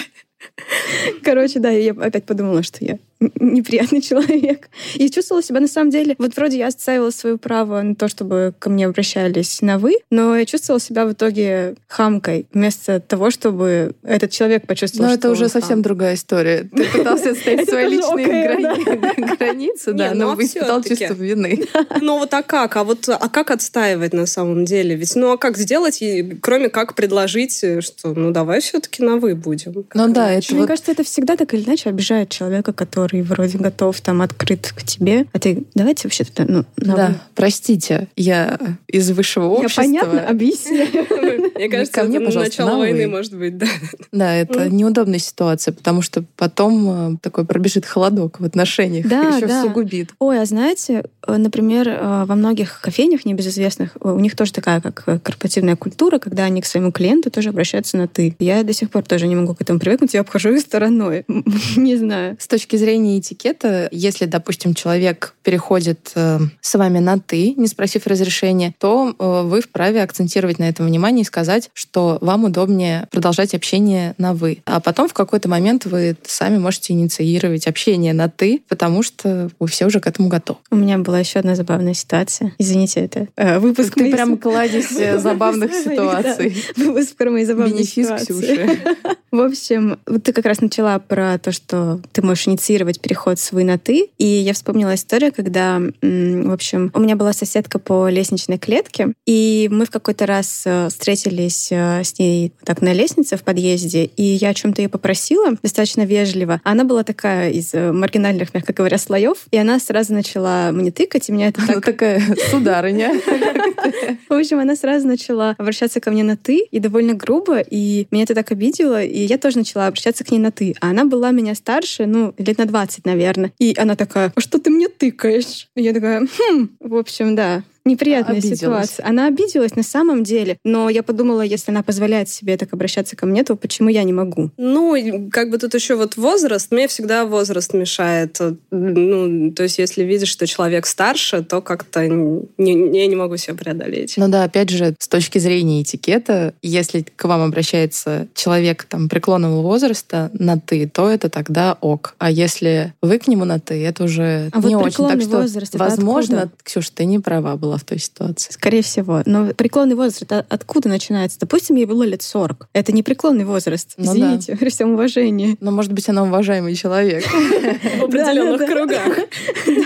Короче, 1.23 1.59
да, 1.59 1.69
я 1.69 1.91
опять 1.91 2.25
подумала, 2.25 2.63
что 2.63 2.83
я 2.83 2.97
неприятный 3.19 4.01
человек. 4.01 4.69
И 4.95 5.09
чувствовала 5.09 5.43
себя 5.43 5.59
на 5.59 5.67
самом 5.67 5.91
деле... 5.91 6.15
Вот 6.17 6.35
вроде 6.35 6.57
я 6.57 6.67
отстаивала 6.67 7.11
свое 7.11 7.37
право 7.37 7.81
на 7.81 7.95
то, 7.95 8.07
чтобы 8.07 8.53
ко 8.59 8.69
мне 8.69 8.85
обращались 8.85 9.61
на 9.61 9.77
«вы», 9.77 9.97
но 10.09 10.35
я 10.37 10.45
чувствовала 10.45 10.79
себя 10.79 11.05
в 11.05 11.13
итоге 11.13 11.75
хамкой, 11.87 12.47
вместо 12.53 12.99
того, 12.99 13.29
чтобы 13.31 13.93
этот 14.03 14.31
человек 14.31 14.67
почувствовал, 14.67 15.09
Но 15.09 15.15
что 15.15 15.19
это 15.19 15.31
уже 15.31 15.49
совсем 15.49 15.77
хам. 15.77 15.81
другая 15.81 16.15
история. 16.15 16.69
Ты 16.75 16.85
пытался 16.97 17.31
отстоять 17.31 17.69
свои 17.69 17.87
личные 17.89 18.57
границы, 19.37 19.93
да, 19.93 20.13
но 20.13 20.35
испытал 20.39 20.83
чувство 20.83 21.13
вины. 21.13 21.65
Ну 22.01 22.19
вот 22.19 22.33
а 22.33 22.43
как? 22.43 22.75
А 22.75 22.83
вот 22.83 23.07
а 23.09 23.29
как 23.29 23.51
отстаивать 23.51 24.13
на 24.13 24.25
самом 24.25 24.65
деле? 24.65 24.95
Ведь 24.95 25.15
ну 25.15 25.31
а 25.31 25.37
как 25.37 25.57
сделать, 25.57 26.01
кроме 26.41 26.69
как 26.69 26.95
предложить, 26.95 27.63
э, 27.63 27.81
что 27.81 28.13
ну 28.13 28.31
давай 28.31 28.61
все-таки 28.61 29.03
на 29.03 29.17
вы 29.17 29.35
будем? 29.35 29.85
Ну 29.93 30.07
да, 30.09 30.31
это 30.31 30.53
Мне 30.53 30.67
кажется, 30.67 30.91
это 30.91 31.03
всегда 31.03 31.35
так 31.35 31.53
или 31.53 31.63
иначе 31.63 31.89
обижает 31.89 32.29
человека, 32.29 32.73
который 32.73 33.06
вроде 33.13 33.57
готов 33.57 33.99
там 34.01 34.21
открыт 34.21 34.71
к 34.75 34.83
тебе, 34.83 35.25
а 35.33 35.39
ты 35.39 35.63
давайте 35.75 36.07
вообще-то 36.07 36.45
ну, 36.47 36.65
на 36.77 36.95
Да, 36.95 37.07
«вы». 37.07 37.15
простите, 37.35 38.07
я 38.15 38.57
из 38.87 39.09
высшего 39.11 39.43
Я 39.45 39.49
общества. 39.49 39.81
понятно 39.81 40.27
объясняю. 40.27 40.87
Мне 41.55 41.69
кажется, 41.69 42.01
это 42.01 42.19
начало 42.39 42.69
на 42.69 42.77
войны, 42.77 43.05
«вы». 43.07 43.11
может 43.11 43.33
быть, 43.33 43.57
да. 43.57 43.67
Да, 44.11 44.33
это 44.35 44.69
неудобная 44.69 45.19
ситуация, 45.19 45.73
потому 45.73 46.01
что 46.01 46.23
потом 46.35 47.13
э, 47.15 47.17
такой 47.21 47.45
пробежит 47.45 47.85
холодок 47.85 48.39
в 48.39 48.45
отношениях, 48.45 49.07
Да, 49.07 49.29
еще 49.37 49.47
да. 49.47 49.63
усугубит. 49.63 50.11
Ой, 50.19 50.41
а 50.41 50.45
знаете, 50.45 51.03
э, 51.27 51.37
например, 51.37 51.87
э, 51.89 52.25
во 52.25 52.35
многих 52.35 52.79
кофейнях 52.81 53.25
небезызвестных 53.25 53.91
у 54.01 54.19
них 54.19 54.35
тоже 54.35 54.53
такая 54.53 54.81
как 54.81 55.03
корпоративная 55.23 55.75
культура, 55.75 56.19
когда 56.19 56.43
они 56.43 56.61
к 56.61 56.65
своему 56.65 56.91
клиенту 56.91 57.31
тоже 57.31 57.49
обращаются 57.49 57.97
на 57.97 58.07
«ты». 58.07 58.35
Я 58.39 58.63
до 58.63 58.73
сих 58.73 58.89
пор 58.89 59.03
тоже 59.03 59.27
не 59.27 59.35
могу 59.35 59.55
к 59.55 59.61
этому 59.61 59.79
привыкнуть, 59.79 60.13
я 60.13 60.21
обхожу 60.21 60.53
их 60.53 60.61
стороной. 60.61 61.25
Не 61.75 61.95
знаю. 61.95 62.37
С 62.39 62.47
точки 62.47 62.75
зрения 62.75 62.96
этикета, 63.19 63.87
если, 63.91 64.25
допустим, 64.25 64.73
человек 64.73 65.33
переходит 65.43 66.11
э, 66.15 66.39
с 66.61 66.75
вами 66.75 66.99
на 66.99 67.19
«ты», 67.19 67.53
не 67.55 67.67
спросив 67.67 68.07
разрешения, 68.07 68.73
то 68.79 69.13
э, 69.17 69.41
вы 69.43 69.61
вправе 69.61 70.01
акцентировать 70.01 70.59
на 70.59 70.69
этом 70.69 70.85
внимание 70.85 71.21
и 71.21 71.25
сказать, 71.25 71.69
что 71.73 72.17
вам 72.21 72.45
удобнее 72.45 73.07
продолжать 73.11 73.53
общение 73.53 74.15
на 74.17 74.33
«вы». 74.33 74.59
А 74.65 74.79
потом 74.79 75.07
в 75.07 75.13
какой-то 75.13 75.49
момент 75.49 75.85
вы 75.85 76.15
сами 76.25 76.57
можете 76.57 76.93
инициировать 76.93 77.67
общение 77.67 78.13
на 78.13 78.29
«ты», 78.29 78.61
потому 78.67 79.03
что 79.03 79.49
вы 79.59 79.67
все 79.67 79.85
уже 79.85 79.99
к 79.99 80.07
этому 80.07 80.29
готовы. 80.29 80.59
У 80.71 80.75
меня 80.75 80.97
была 80.97 81.19
еще 81.19 81.39
одна 81.39 81.55
забавная 81.55 81.93
ситуация. 81.93 82.53
Извините, 82.57 83.01
это 83.01 83.27
э, 83.35 83.59
выпуск 83.59 83.93
Ты 83.93 84.11
прям 84.11 84.37
кладезь 84.37 84.95
э, 84.97 85.19
забавных 85.27 85.73
ситуаций. 85.73 86.55
Выпуск 86.75 87.15
про 87.15 87.29
мои 87.29 87.45
забавные 87.45 87.83
ситуации. 87.83 88.79
В 89.31 89.41
общем, 89.41 89.99
ты 90.23 90.31
как 90.31 90.45
раз 90.45 90.61
начала 90.61 90.99
про 90.99 91.37
то, 91.37 91.51
что 91.51 91.99
ты 92.13 92.21
можешь 92.21 92.47
инициировать 92.47 92.86
переход 92.93 93.39
с 93.39 93.51
«вы» 93.51 93.63
на 93.63 93.77
«ты». 93.77 94.09
И 94.17 94.25
я 94.25 94.53
вспомнила 94.53 94.95
историю, 94.95 95.33
когда, 95.33 95.79
в 96.01 96.51
общем, 96.51 96.91
у 96.93 96.99
меня 96.99 97.15
была 97.15 97.33
соседка 97.33 97.79
по 97.79 98.09
лестничной 98.09 98.57
клетке, 98.57 99.13
и 99.25 99.67
мы 99.71 99.85
в 99.85 99.91
какой-то 99.91 100.25
раз 100.25 100.63
э, 100.65 100.87
встретились 100.89 101.69
э, 101.71 102.03
с 102.03 102.17
ней 102.19 102.53
так 102.63 102.81
на 102.81 102.93
лестнице 102.93 103.37
в 103.37 103.43
подъезде, 103.43 104.05
и 104.05 104.23
я 104.23 104.49
о 104.49 104.53
чем-то 104.53 104.81
ее 104.81 104.89
попросила, 104.89 105.51
достаточно 105.61 106.03
вежливо. 106.03 106.61
Она 106.63 106.83
была 106.83 107.03
такая 107.03 107.51
из 107.51 107.73
э, 107.73 107.91
маргинальных, 107.91 108.53
мягко 108.53 108.73
говоря, 108.73 108.97
слоев, 108.97 109.47
и 109.51 109.57
она 109.57 109.79
сразу 109.79 110.13
начала 110.13 110.71
мне 110.71 110.91
тыкать, 110.91 111.29
и 111.29 111.31
меня 111.31 111.47
это 111.49 111.65
так 111.65 111.83
такая 111.83 112.21
сударыня. 112.51 113.11
в 114.29 114.33
общем, 114.33 114.59
она 114.59 114.75
сразу 114.75 115.07
начала 115.07 115.55
обращаться 115.57 115.99
ко 115.99 116.11
мне 116.11 116.23
на 116.23 116.37
«ты», 116.37 116.59
и 116.71 116.79
довольно 116.79 117.13
грубо, 117.13 117.59
и 117.59 118.07
меня 118.11 118.23
это 118.23 118.35
так 118.35 118.51
обидело, 118.51 119.01
и 119.03 119.19
я 119.19 119.37
тоже 119.37 119.57
начала 119.57 119.87
обращаться 119.87 120.23
к 120.23 120.31
ней 120.31 120.39
на 120.39 120.51
«ты». 120.51 120.75
А 120.81 120.89
она 120.89 121.05
была 121.05 121.31
меня 121.31 121.55
старше, 121.55 122.05
ну, 122.05 122.33
лет 122.37 122.57
на 122.57 122.65
20, 122.77 123.05
наверное. 123.05 123.51
И 123.57 123.73
она 123.75 123.95
такая, 123.95 124.31
а 124.35 124.39
что 124.39 124.59
ты 124.59 124.69
мне 124.69 124.87
тыкаешь? 124.87 125.67
И 125.75 125.81
я 125.81 125.93
такая, 125.93 126.27
хм, 126.27 126.69
в 126.79 126.95
общем, 126.95 127.35
да. 127.35 127.63
Неприятная 127.87 128.37
Обиделась. 128.37 128.59
ситуация. 128.59 129.05
Она 129.07 129.27
обиделась 129.27 129.75
на 129.75 129.83
самом 129.83 130.23
деле, 130.23 130.57
но 130.63 130.89
я 130.89 131.03
подумала, 131.03 131.41
если 131.41 131.71
она 131.71 131.83
позволяет 131.83 132.29
себе 132.29 132.57
так 132.57 132.73
обращаться 132.73 133.15
ко 133.15 133.25
мне, 133.25 133.43
то 133.43 133.55
почему 133.55 133.89
я 133.89 134.03
не 134.03 134.13
могу? 134.13 134.51
Ну, 134.57 135.29
как 135.31 135.49
бы 135.49 135.57
тут 135.57 135.73
еще 135.73 135.95
вот 135.95 136.17
возраст, 136.17 136.71
мне 136.71 136.87
всегда 136.87 137.25
возраст 137.25 137.73
мешает. 137.73 138.39
Ну, 138.71 139.51
то 139.51 139.63
есть 139.63 139.77
если 139.79 140.03
видишь, 140.03 140.29
что 140.29 140.45
человек 140.47 140.85
старше, 140.85 141.43
то 141.43 141.61
как-то 141.61 142.07
не, 142.07 142.43
не- 142.57 142.99
я 142.99 143.07
не 143.07 143.15
могу 143.15 143.37
себя 143.37 143.55
преодолеть. 143.55 144.15
Ну 144.17 144.27
да, 144.27 144.43
опять 144.43 144.69
же, 144.69 144.95
с 144.99 145.07
точки 145.07 145.39
зрения 145.39 145.81
этикета, 145.81 146.53
если 146.61 147.05
к 147.15 147.23
вам 147.25 147.41
обращается 147.41 148.27
человек 148.33 148.83
там 148.83 149.09
преклонного 149.09 149.61
возраста 149.61 150.29
на 150.33 150.59
ты, 150.59 150.87
то 150.87 151.09
это 151.09 151.29
тогда 151.29 151.77
ок. 151.79 152.15
А 152.17 152.29
если 152.29 152.93
вы 153.01 153.19
к 153.19 153.27
нему 153.27 153.45
на 153.45 153.59
ты, 153.59 153.83
это 153.85 154.03
уже 154.03 154.49
А 154.51 154.59
вот 154.59 154.67
не 154.67 154.75
очень. 154.75 154.85
Так 154.85 154.93
преклонный 155.17 155.21
что, 155.23 155.37
возраст, 155.41 155.75
это 155.75 155.83
возможно, 155.83 156.41
откуда? 156.43 156.63
Ксюша, 156.63 156.91
ты 156.93 157.05
не 157.05 157.19
права 157.19 157.55
была 157.55 157.76
была 157.77 157.79
в 157.79 157.83
той 157.83 157.99
ситуации. 157.99 158.51
Скорее 158.51 158.81
всего. 158.81 159.21
Но 159.25 159.53
преклонный 159.53 159.95
возраст 159.95 160.31
откуда 160.31 160.89
начинается? 160.89 161.39
Допустим, 161.39 161.75
ей 161.75 161.85
было 161.85 162.03
лет 162.03 162.21
40. 162.21 162.69
Это 162.73 162.91
не 162.91 163.03
преклонный 163.03 163.45
возраст. 163.45 163.93
Ну, 163.97 164.05
Извините, 164.05 164.53
да. 164.53 164.57
при 164.57 164.69
всем 164.69 164.93
уважении. 164.93 165.57
Но, 165.59 165.71
может 165.71 165.93
быть, 165.93 166.09
она 166.09 166.23
уважаемый 166.23 166.75
человек. 166.75 167.23
В 167.99 168.03
определенных 168.03 168.65
кругах. 168.65 169.17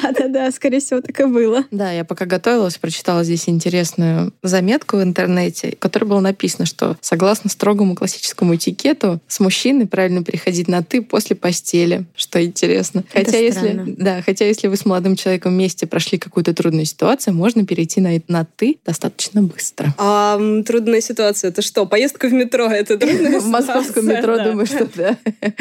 Да-да-да, 0.01 0.51
скорее 0.51 0.79
всего, 0.79 1.01
так 1.01 1.19
и 1.19 1.25
было. 1.25 1.63
Да, 1.71 1.91
я 1.91 2.03
пока 2.03 2.25
готовилась, 2.25 2.77
прочитала 2.77 3.23
здесь 3.23 3.47
интересную 3.49 4.33
заметку 4.43 4.97
в 4.97 5.03
интернете, 5.03 5.75
в 5.75 5.79
которой 5.79 6.05
было 6.05 6.19
написано, 6.19 6.65
что 6.65 6.97
согласно 7.01 7.49
строгому 7.49 7.95
классическому 7.95 8.55
этикету, 8.55 9.19
с 9.27 9.39
мужчиной 9.39 9.87
правильно 9.87 10.23
переходить 10.23 10.67
на 10.67 10.83
«ты» 10.83 11.01
после 11.01 11.35
постели, 11.35 12.05
что 12.15 12.43
интересно. 12.43 13.03
Хотя 13.11 13.37
если, 13.37 13.83
да, 13.97 14.21
хотя 14.21 14.45
если 14.45 14.67
вы 14.67 14.77
с 14.77 14.85
молодым 14.85 15.15
человеком 15.15 15.53
вместе 15.53 15.87
прошли 15.87 16.17
какую-то 16.17 16.53
трудную 16.53 16.85
ситуацию, 16.85 17.33
можно 17.33 17.65
перейти 17.65 17.80
на, 17.97 18.21
на 18.27 18.45
«ты» 18.45 18.77
достаточно 18.85 19.41
быстро. 19.41 19.93
А 19.97 20.39
трудная 20.65 21.01
ситуация— 21.01 21.49
это 21.51 21.61
что? 21.61 21.85
Поездка 21.85 22.27
в 22.27 22.33
метро— 22.33 22.65
это 22.71 22.97
трудная 22.97 23.39
В 23.41 23.47
московском 23.47 24.07
метро, 24.07 24.37
думаю, 24.37 24.65
что 24.65 24.87
да. 24.95 25.17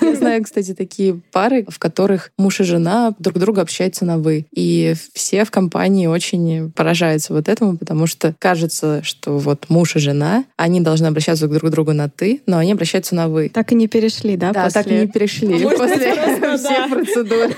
Я 0.00 0.14
знаю, 0.14 0.44
кстати, 0.44 0.74
такие 0.74 1.20
пары, 1.32 1.64
в 1.68 1.78
которых 1.78 2.30
муж 2.38 2.60
и 2.60 2.64
жена 2.64 3.14
друг 3.18 3.38
друга 3.38 3.62
общаются 3.62 4.04
на 4.04 4.18
«вы». 4.18 4.46
И 4.52 4.94
все 5.14 5.44
в 5.44 5.50
компании 5.50 6.06
очень 6.06 6.70
поражаются 6.72 7.32
вот 7.32 7.48
этому, 7.48 7.76
потому 7.76 8.06
что 8.06 8.34
кажется, 8.38 9.02
что 9.02 9.38
вот 9.38 9.66
муж 9.68 9.96
и 9.96 9.98
жена, 9.98 10.44
они 10.56 10.80
должны 10.80 11.06
обращаться 11.06 11.48
друг 11.48 11.62
к 11.62 11.70
другу 11.70 11.92
на 11.92 12.08
«ты», 12.08 12.42
но 12.46 12.58
они 12.58 12.72
обращаются 12.72 13.14
на 13.14 13.28
«вы». 13.28 13.48
Так 13.48 13.72
и 13.72 13.74
не 13.74 13.88
перешли, 13.88 14.36
да? 14.36 14.52
Да, 14.52 14.70
так 14.70 14.86
и 14.86 14.94
не 14.94 15.06
перешли 15.06 15.62
после 15.64 16.12
всех 16.56 16.90
процедур. 16.90 17.50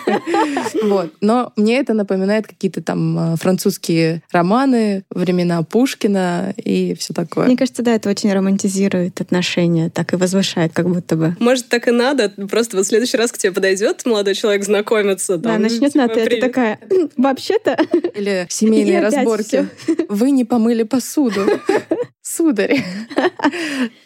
Вот. 0.85 1.13
Но 1.21 1.53
мне 1.57 1.79
это 1.79 1.95
напоминает 1.95 2.47
какие-то 2.47 2.83
там 2.83 3.35
э, 3.35 3.37
французские 3.65 4.23
романы, 4.31 5.05
времена 5.09 5.63
Пушкина 5.63 6.53
и 6.57 6.95
все 6.95 7.15
такое. 7.15 7.47
Мне 7.47 7.57
кажется, 7.57 7.83
да, 7.83 7.95
это 7.95 8.11
очень 8.11 8.31
романтизирует 8.31 9.23
отношения, 9.23 9.89
так 9.89 10.13
и 10.13 10.17
возвышает 10.17 10.73
как 10.75 10.87
будто 10.89 11.17
бы. 11.17 11.35
Может, 11.41 11.69
так 11.69 11.89
и 11.89 11.91
надо? 11.91 12.29
Просто 12.51 12.77
вот 12.77 12.85
в 12.85 12.89
следующий 12.89 13.17
раз 13.17 13.33
к 13.33 13.39
тебе 13.39 13.53
подойдет 13.53 14.05
молодой 14.05 14.35
человек 14.35 14.65
знакомиться. 14.65 15.39
Да, 15.39 15.57
начнет 15.57 15.95
на 15.95 16.09
ты, 16.09 16.27
ты 16.27 16.41
такая, 16.41 16.79
вообще-то... 17.17 17.79
Или 18.15 18.47
семейные 18.51 19.01
разборки. 19.01 19.67
Вы 20.11 20.31
не 20.31 20.45
помыли 20.45 20.83
посуду. 20.83 21.47
Сударь. 22.23 22.83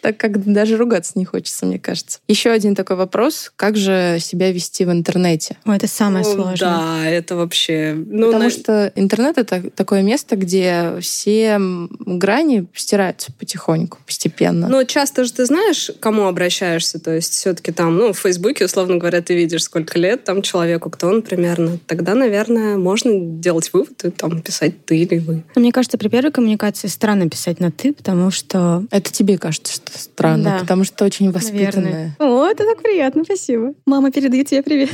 так 0.01 0.17
как 0.17 0.43
даже 0.51 0.75
ругаться 0.75 1.13
не 1.15 1.23
хочется, 1.23 1.65
мне 1.65 1.79
кажется. 1.79 2.19
Еще 2.27 2.49
один 2.49 2.75
такой 2.75 2.97
вопрос. 2.97 3.51
Как 3.55 3.77
же 3.77 4.17
себя 4.19 4.51
вести 4.51 4.83
в 4.83 4.91
интернете? 4.91 5.55
О, 5.63 5.73
это 5.73 5.87
самое 5.87 6.25
ну, 6.25 6.33
сложное. 6.33 6.57
Да, 6.57 7.09
это 7.09 7.37
вообще... 7.37 7.93
Ну, 7.95 8.27
Потому 8.27 8.43
на... 8.43 8.49
что 8.49 8.91
интернет— 8.95 9.37
это 9.39 9.69
такое 9.71 10.01
место, 10.01 10.35
где 10.35 10.97
все 11.01 11.59
грани 11.59 12.67
стираются 12.73 13.31
потихоньку, 13.31 13.97
постепенно. 14.05 14.67
Но 14.67 14.83
часто 14.83 15.23
же 15.23 15.33
ты 15.33 15.45
знаешь, 15.45 15.91
к 15.97 15.99
кому 15.99 16.25
обращаешься. 16.27 16.99
То 16.99 17.15
есть 17.15 17.33
все 17.33 17.53
таки 17.53 17.71
там, 17.71 17.95
ну, 17.97 18.13
в 18.13 18.19
Фейсбуке, 18.19 18.65
условно 18.65 18.97
говоря, 18.97 19.21
ты 19.21 19.35
видишь, 19.35 19.63
сколько 19.63 19.97
лет 19.99 20.23
там 20.23 20.41
человеку, 20.41 20.89
кто 20.89 21.07
он 21.07 21.21
примерно. 21.21 21.79
Тогда, 21.87 22.15
наверное, 22.15 22.77
можно 22.77 23.11
делать 23.15 23.71
выводы, 23.73 24.11
там, 24.11 24.41
писать 24.41 24.85
ты 24.85 24.97
или 24.97 25.19
вы. 25.19 25.43
Мне 25.55 25.71
кажется, 25.71 25.97
при 25.97 26.07
первой 26.07 26.31
коммуникации 26.31 26.87
странно 26.87 27.29
писать 27.29 27.59
на 27.59 27.71
«ты», 27.71 27.93
потому 27.93 28.31
что... 28.31 28.83
Это 28.91 29.11
тебе 29.11 29.37
кажется, 29.37 29.73
что 29.73 29.97
странно, 29.97 30.43
да. 30.43 30.59
потому 30.59 30.83
что 30.83 31.05
очень 31.05 31.31
воспитанная. 31.31 31.69
Наверное. 31.69 32.15
О, 32.19 32.45
это 32.45 32.63
так 32.65 32.81
приятно, 32.81 33.23
спасибо. 33.23 33.73
Мама 33.85 34.11
передает 34.11 34.47
тебе 34.47 34.63
привет. 34.63 34.91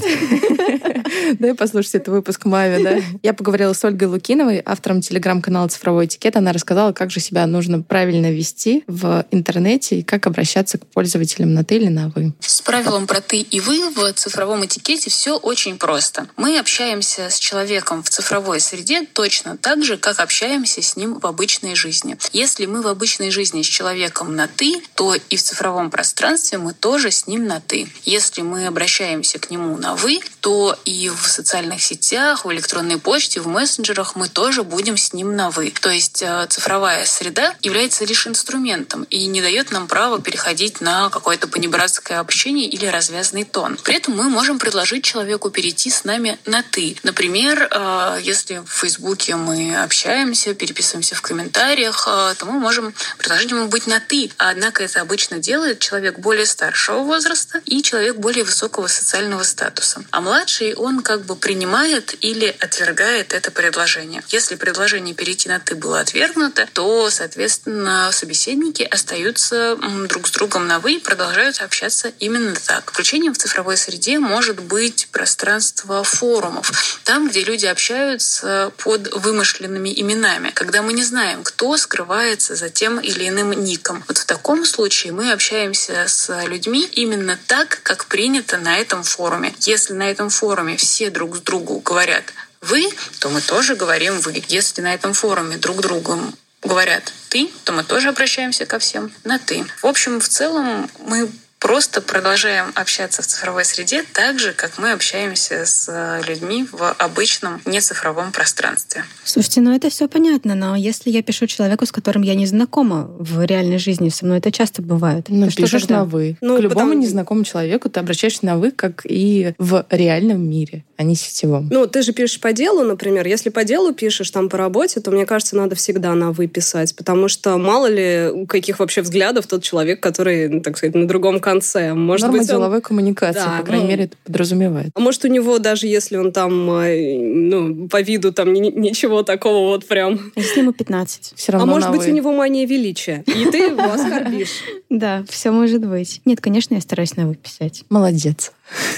Дай 1.39 1.53
послушать 1.53 1.95
этот 1.95 2.09
выпуск 2.09 2.45
маме, 2.45 2.83
да? 2.83 2.97
Я 3.23 3.33
поговорила 3.33 3.73
с 3.73 3.83
Ольгой 3.83 4.07
Лукиновой, 4.35 4.61
автором 4.65 4.99
телеграм-канала 4.99 5.69
«Цифровой 5.69 6.07
этикет». 6.07 6.35
Она 6.35 6.51
рассказала, 6.51 6.91
как 6.91 7.09
же 7.09 7.21
себя 7.21 7.47
нужно 7.47 7.81
правильно 7.81 8.29
вести 8.33 8.83
в 8.85 9.25
интернете 9.31 9.99
и 9.99 10.03
как 10.03 10.27
обращаться 10.27 10.77
к 10.77 10.85
пользователям 10.87 11.53
на 11.53 11.63
«ты» 11.63 11.77
или 11.77 11.87
на 11.87 12.11
«вы». 12.13 12.33
С 12.41 12.59
правилом 12.59 13.07
про 13.07 13.21
«ты» 13.21 13.39
и 13.39 13.61
«вы» 13.61 13.89
в 13.91 14.11
цифровом 14.11 14.65
этикете 14.65 15.09
все 15.09 15.37
очень 15.37 15.77
просто. 15.77 16.27
Мы 16.35 16.59
общаемся 16.59 17.29
с 17.29 17.39
человеком 17.39 18.03
в 18.03 18.09
цифровой 18.09 18.59
среде 18.59 19.05
точно 19.05 19.55
так 19.55 19.85
же, 19.85 19.95
как 19.95 20.19
общаемся 20.19 20.81
с 20.81 20.97
ним 20.97 21.17
в 21.17 21.25
обычной 21.25 21.75
жизни. 21.75 22.17
Если 22.33 22.65
мы 22.65 22.81
в 22.81 22.87
обычной 22.87 23.31
жизни 23.31 23.61
с 23.61 23.67
человеком 23.67 24.35
на 24.35 24.49
«ты», 24.49 24.83
то 24.95 25.15
и 25.15 25.37
в 25.37 25.41
цифровом 25.41 25.89
пространстве 25.89 26.57
мы 26.57 26.73
тоже 26.73 27.09
с 27.09 27.25
ним 27.25 27.47
на 27.47 27.61
«ты». 27.61 27.87
Если 28.03 28.41
мы 28.41 28.67
обращаемся 28.67 29.39
к 29.39 29.49
нему 29.49 29.77
на 29.77 29.95
«вы», 29.95 30.19
то 30.41 30.77
и 30.83 31.07
в 31.07 31.25
социальных 31.25 31.81
сетях, 31.81 32.43
в 32.43 32.51
электронной 32.51 32.97
почте, 32.97 33.39
в 33.39 33.47
мессенджерах 33.47 34.17
мы 34.17 34.24
тоже 34.27 34.63
будем 34.63 34.97
с 34.97 35.13
ним 35.13 35.35
на 35.35 35.49
«вы». 35.49 35.71
То 35.81 35.89
есть 35.89 36.21
э, 36.21 36.47
цифровая 36.49 37.05
среда 37.05 37.55
является 37.61 38.05
лишь 38.05 38.27
инструментом 38.27 39.03
и 39.09 39.25
не 39.27 39.41
дает 39.41 39.71
нам 39.71 39.87
права 39.87 40.21
переходить 40.21 40.81
на 40.81 41.09
какое-то 41.09 41.47
понебратское 41.47 42.19
общение 42.19 42.67
или 42.67 42.85
развязный 42.85 43.43
тон. 43.43 43.77
При 43.83 43.95
этом 43.95 44.15
мы 44.15 44.29
можем 44.29 44.59
предложить 44.59 45.03
человеку 45.03 45.49
перейти 45.49 45.89
с 45.89 46.03
нами 46.03 46.37
на 46.45 46.63
«ты». 46.63 46.97
Например, 47.03 47.67
э, 47.69 48.19
если 48.21 48.57
в 48.57 48.67
Фейсбуке 48.67 49.35
мы 49.35 49.75
общаемся, 49.75 50.53
переписываемся 50.53 51.15
в 51.15 51.21
комментариях, 51.21 52.07
э, 52.07 52.35
то 52.37 52.45
мы 52.45 52.59
можем 52.59 52.93
предложить 53.17 53.51
ему 53.51 53.67
быть 53.67 53.87
на 53.87 53.99
«ты». 53.99 54.31
Однако 54.37 54.83
это 54.83 55.01
обычно 55.01 55.39
делает 55.39 55.79
человек 55.79 56.19
более 56.19 56.45
старшего 56.45 56.99
возраста 56.99 57.61
и 57.65 57.81
человек 57.81 58.17
более 58.17 58.43
высокого 58.43 58.87
социального 58.87 59.43
статуса. 59.43 60.03
А 60.11 60.21
младший, 60.21 60.73
он 60.75 61.01
как 61.01 61.25
бы 61.25 61.35
принимает 61.35 62.15
или 62.21 62.55
отвергает 62.59 63.33
это 63.33 63.51
предложение. 63.51 64.14
Если 64.29 64.55
предложение 64.55 65.15
перейти 65.15 65.49
на 65.49 65.59
«ты» 65.59 65.75
было 65.75 65.99
отвергнуто, 65.99 66.67
то, 66.73 67.09
соответственно, 67.09 68.09
собеседники 68.11 68.83
остаются 68.83 69.77
друг 70.07 70.27
с 70.27 70.31
другом 70.31 70.67
на 70.67 70.79
«вы» 70.79 70.93
и 70.93 70.99
продолжают 70.99 71.61
общаться 71.61 72.11
именно 72.19 72.55
так. 72.55 72.91
Включением 72.91 73.33
в 73.33 73.37
цифровой 73.37 73.77
среде 73.77 74.19
может 74.19 74.59
быть 74.59 75.07
пространство 75.11 76.03
форумов, 76.03 76.71
там, 77.03 77.27
где 77.27 77.43
люди 77.43 77.65
общаются 77.65 78.71
под 78.77 79.13
вымышленными 79.13 79.93
именами, 79.99 80.51
когда 80.51 80.81
мы 80.81 80.93
не 80.93 81.03
знаем, 81.03 81.43
кто 81.43 81.77
скрывается 81.77 82.55
за 82.55 82.69
тем 82.69 82.99
или 82.99 83.27
иным 83.27 83.51
ником. 83.51 84.03
Вот 84.07 84.17
в 84.17 84.25
таком 84.25 84.65
случае 84.65 85.13
мы 85.13 85.31
общаемся 85.31 86.05
с 86.07 86.43
людьми 86.45 86.87
именно 86.93 87.37
так, 87.47 87.79
как 87.83 88.05
принято 88.05 88.57
на 88.57 88.77
этом 88.77 89.03
форуме. 89.03 89.53
Если 89.59 89.93
на 89.93 90.09
этом 90.09 90.29
форуме 90.29 90.77
все 90.77 91.09
друг 91.09 91.37
с 91.37 91.39
другу 91.39 91.79
говорят 91.79 92.23
«вы», 92.65 92.89
то 93.19 93.29
мы 93.29 93.41
тоже 93.41 93.75
говорим 93.75 94.19
«вы». 94.19 94.43
Если 94.47 94.81
на 94.81 94.93
этом 94.93 95.13
форуме 95.13 95.57
друг 95.57 95.81
другу 95.81 96.19
говорят 96.61 97.13
«ты», 97.29 97.49
то 97.63 97.71
мы 97.71 97.83
тоже 97.83 98.09
обращаемся 98.09 98.65
ко 98.65 98.79
всем 98.79 99.11
на 99.23 99.39
«ты». 99.39 99.65
В 99.81 99.85
общем, 99.85 100.19
в 100.19 100.27
целом 100.27 100.89
мы 100.99 101.29
просто 101.65 101.99
продолжаем 101.99 102.65
общаться 102.75 103.23
в 103.23 103.25
цифровой 103.25 103.65
среде 103.65 104.03
так 104.13 104.37
же, 104.37 104.53
как 104.53 104.77
мы 104.77 104.91
общаемся 104.91 105.65
с 105.65 105.89
э, 105.89 106.21
людьми 106.29 106.67
в 106.71 106.91
обычном 106.99 107.59
нецифровом 107.65 108.31
пространстве. 108.31 109.03
Слушайте, 109.23 109.61
ну 109.61 109.75
это 109.75 109.89
все 109.89 110.07
понятно, 110.07 110.53
но 110.53 110.75
если 110.75 111.09
я 111.09 111.23
пишу 111.23 111.47
человеку, 111.47 111.87
с 111.87 111.91
которым 111.91 112.21
я 112.21 112.35
не 112.35 112.45
знакома 112.45 113.09
в 113.17 113.43
реальной 113.43 113.79
жизни, 113.79 114.09
со 114.09 114.25
мной 114.25 114.37
это 114.37 114.51
часто 114.51 114.83
бывает. 114.83 115.25
Ну, 115.27 115.49
что 115.49 115.63
пишешь 115.63 115.81
тогда? 115.81 116.01
на 116.01 116.05
«вы». 116.05 116.37
Ну, 116.39 116.55
К 116.55 116.59
любому 116.59 116.89
потому... 116.89 117.01
незнакомому 117.01 117.45
человеку 117.45 117.89
ты 117.89 117.99
обращаешься 117.99 118.45
на 118.45 118.59
«вы», 118.59 118.69
как 118.69 119.01
и 119.03 119.55
в 119.57 119.87
реальном 119.89 120.47
мире, 120.47 120.83
а 120.97 121.03
не 121.03 121.15
сетевом. 121.15 121.69
Ну, 121.71 121.87
ты 121.87 122.03
же 122.03 122.13
пишешь 122.13 122.39
по 122.39 122.53
делу, 122.53 122.83
например. 122.83 123.25
Если 123.25 123.49
по 123.49 123.63
делу 123.63 123.91
пишешь 123.91 124.29
там 124.29 124.49
по 124.49 124.57
работе, 124.59 124.99
то, 124.99 125.09
мне 125.09 125.25
кажется, 125.25 125.55
надо 125.55 125.73
всегда 125.73 126.13
на 126.13 126.31
«вы» 126.31 126.45
писать, 126.45 126.95
потому 126.95 127.27
что 127.27 127.57
мало 127.57 127.87
ли 127.87 128.29
у 128.31 128.45
каких 128.45 128.77
вообще 128.77 129.01
взглядов 129.01 129.47
тот 129.47 129.63
человек, 129.63 129.99
который, 129.99 130.47
ну, 130.47 130.61
так 130.61 130.77
сказать, 130.77 130.93
на 130.93 131.07
другом 131.07 131.39
конце 131.39 131.54
конце. 131.55 131.93
Может 131.93 132.27
Норма 132.27 132.39
быть, 132.39 132.49
он... 132.49 132.55
деловой 132.55 132.81
коммуникации, 132.81 133.39
да, 133.39 133.57
по 133.59 133.65
крайней 133.65 133.85
ну... 133.85 133.89
мере, 133.89 134.03
это 134.05 134.17
подразумевает. 134.23 134.89
А 134.93 134.99
может, 134.99 135.25
у 135.25 135.27
него 135.27 135.59
даже 135.59 135.87
если 135.87 136.17
он 136.17 136.31
там, 136.31 136.69
э, 136.71 137.17
ну, 137.19 137.87
по 137.87 138.01
виду 138.01 138.33
там 138.33 138.53
ничего 138.53 139.23
такого 139.23 139.69
вот 139.69 139.87
прям... 139.87 140.31
Если 140.35 140.61
ему 140.61 140.73
15. 140.73 141.33
Все 141.35 141.51
равно 141.51 141.71
а 141.71 141.75
может 141.75 141.91
быть, 141.91 142.07
у 142.07 142.11
него 142.11 142.31
мания 142.31 142.65
величия, 142.65 143.23
и 143.27 143.49
ты 143.51 143.57
его 143.57 143.83
оскорбишь. 143.83 144.49
Да, 144.89 145.25
все 145.27 145.51
может 145.51 145.85
быть. 145.85 146.21
Нет, 146.25 146.39
конечно, 146.39 146.75
я 146.75 146.81
стараюсь 146.81 147.17
на 147.17 147.27
выписать. 147.27 147.83
Молодец. 147.89 148.53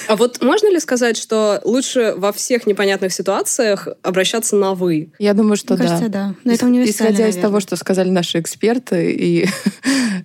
А 0.08 0.16
вот 0.16 0.42
можно 0.42 0.72
ли 0.72 0.80
сказать, 0.80 1.18
что 1.18 1.60
лучше 1.64 2.14
во 2.18 2.32
всех 2.32 2.66
непонятных 2.66 3.12
ситуациях 3.14 3.88
обращаться 4.02 4.56
на 4.56 4.74
«вы»? 4.74 5.12
Я 5.20 5.34
думаю, 5.34 5.58
что 5.58 5.74
Мне 5.74 5.84
да. 5.84 5.90
кажется, 5.90 6.10
да. 6.10 6.36
Но 6.44 6.54
это 6.54 6.66
универсально, 6.66 6.92
Исходя 6.92 7.12
наверное. 7.12 7.30
из 7.38 7.42
того, 7.42 7.60
что 7.60 7.76
сказали 7.76 8.10
наши 8.10 8.40
эксперты 8.40 9.12
и 9.12 9.48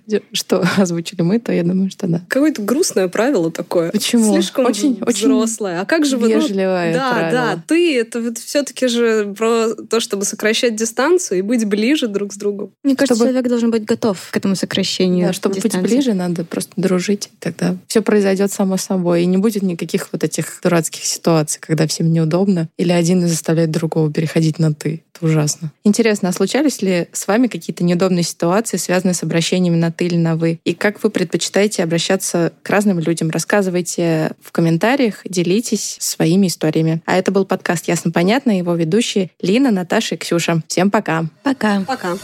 что 0.31 0.65
озвучили 0.77 1.21
мы, 1.21 1.39
то 1.39 1.51
я 1.51 1.63
думаю, 1.63 1.91
что 1.91 2.07
да. 2.07 2.21
Какое-то 2.27 2.61
грустное 2.61 3.07
правило 3.07 3.51
такое. 3.51 3.91
Почему? 3.91 4.33
Слишком 4.33 4.65
очень, 4.65 4.97
взрослое. 5.05 5.73
Очень 5.73 5.81
а 5.81 5.85
как 5.85 6.05
же 6.05 6.17
вы... 6.17 6.29
Вежливое 6.31 6.87
ну, 6.91 6.97
Да, 6.97 7.11
правило. 7.11 7.31
да, 7.31 7.63
ты, 7.67 7.99
это 7.99 8.33
все-таки 8.35 8.87
же 8.87 9.33
про 9.37 9.73
то, 9.75 9.99
чтобы 9.99 10.25
сокращать 10.25 10.75
дистанцию 10.75 11.39
и 11.39 11.41
быть 11.41 11.65
ближе 11.65 12.07
друг 12.07 12.33
с 12.33 12.37
другом. 12.37 12.71
Мне 12.83 12.95
кажется, 12.95 13.15
Чтобы- 13.15 13.31
человек 13.31 13.49
должен 13.49 13.71
быть 13.71 13.85
готов 13.85 14.29
к 14.31 14.37
этому 14.37 14.55
сокращению. 14.55 15.27
Да, 15.27 15.33
чтобы 15.33 15.55
быть 15.55 15.63
дистанции. 15.65 15.87
ближе, 15.87 16.13
надо 16.13 16.45
просто 16.45 16.71
дружить. 16.77 17.29
Тогда 17.39 17.75
все 17.87 18.01
произойдет 18.01 18.51
само 18.51 18.77
собой. 18.77 19.23
И 19.23 19.25
не 19.33 19.37
будет 19.37 19.63
никаких 19.63 20.09
вот 20.11 20.23
этих 20.23 20.59
дурацких 20.61 21.03
ситуаций, 21.03 21.59
когда 21.59 21.87
всем 21.87 22.13
неудобно. 22.13 22.69
Или 22.77 22.91
один 22.91 23.27
заставляет 23.27 23.71
другого 23.71 24.13
переходить 24.13 24.59
на 24.59 24.73
«ты». 24.73 25.03
Это 25.15 25.25
ужасно. 25.25 25.71
Интересно, 25.83 26.29
а 26.29 26.33
случались 26.33 26.81
ли 26.83 27.07
с 27.11 27.27
вами 27.27 27.47
какие-то 27.47 27.83
неудобные 27.83 28.23
ситуации, 28.23 28.77
связанные 28.77 29.15
с 29.15 29.23
обращениями 29.23 29.75
на 29.75 29.91
«ты» 29.91 30.05
или 30.05 30.17
на 30.17 30.35
«вы»? 30.35 30.59
И 30.63 30.75
как 30.75 31.03
вы 31.03 31.09
предпочитаете 31.09 31.83
обращаться 31.83 32.53
к 32.61 32.69
разным 32.69 32.99
людям? 32.99 33.31
Рассказывайте 33.31 34.31
в 34.39 34.51
комментариях, 34.51 35.21
делитесь 35.25 35.97
своими 35.99 36.47
историями. 36.47 37.01
А 37.05 37.17
это 37.17 37.31
был 37.31 37.45
подкаст 37.45 37.87
«Ясно-понятно». 37.87 38.55
Его 38.55 38.75
ведущие 38.75 39.31
Лина, 39.41 39.71
Наташа 39.71 40.13
и 40.13 40.17
Ксюша. 40.19 40.61
Всем 40.67 40.91
пока. 40.91 41.25
Пока. 41.41 41.81
Пока. 41.81 42.15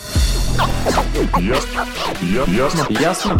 Ясно. 1.39 1.88
Ясно. 2.48 2.88
Ясно? 2.89 3.39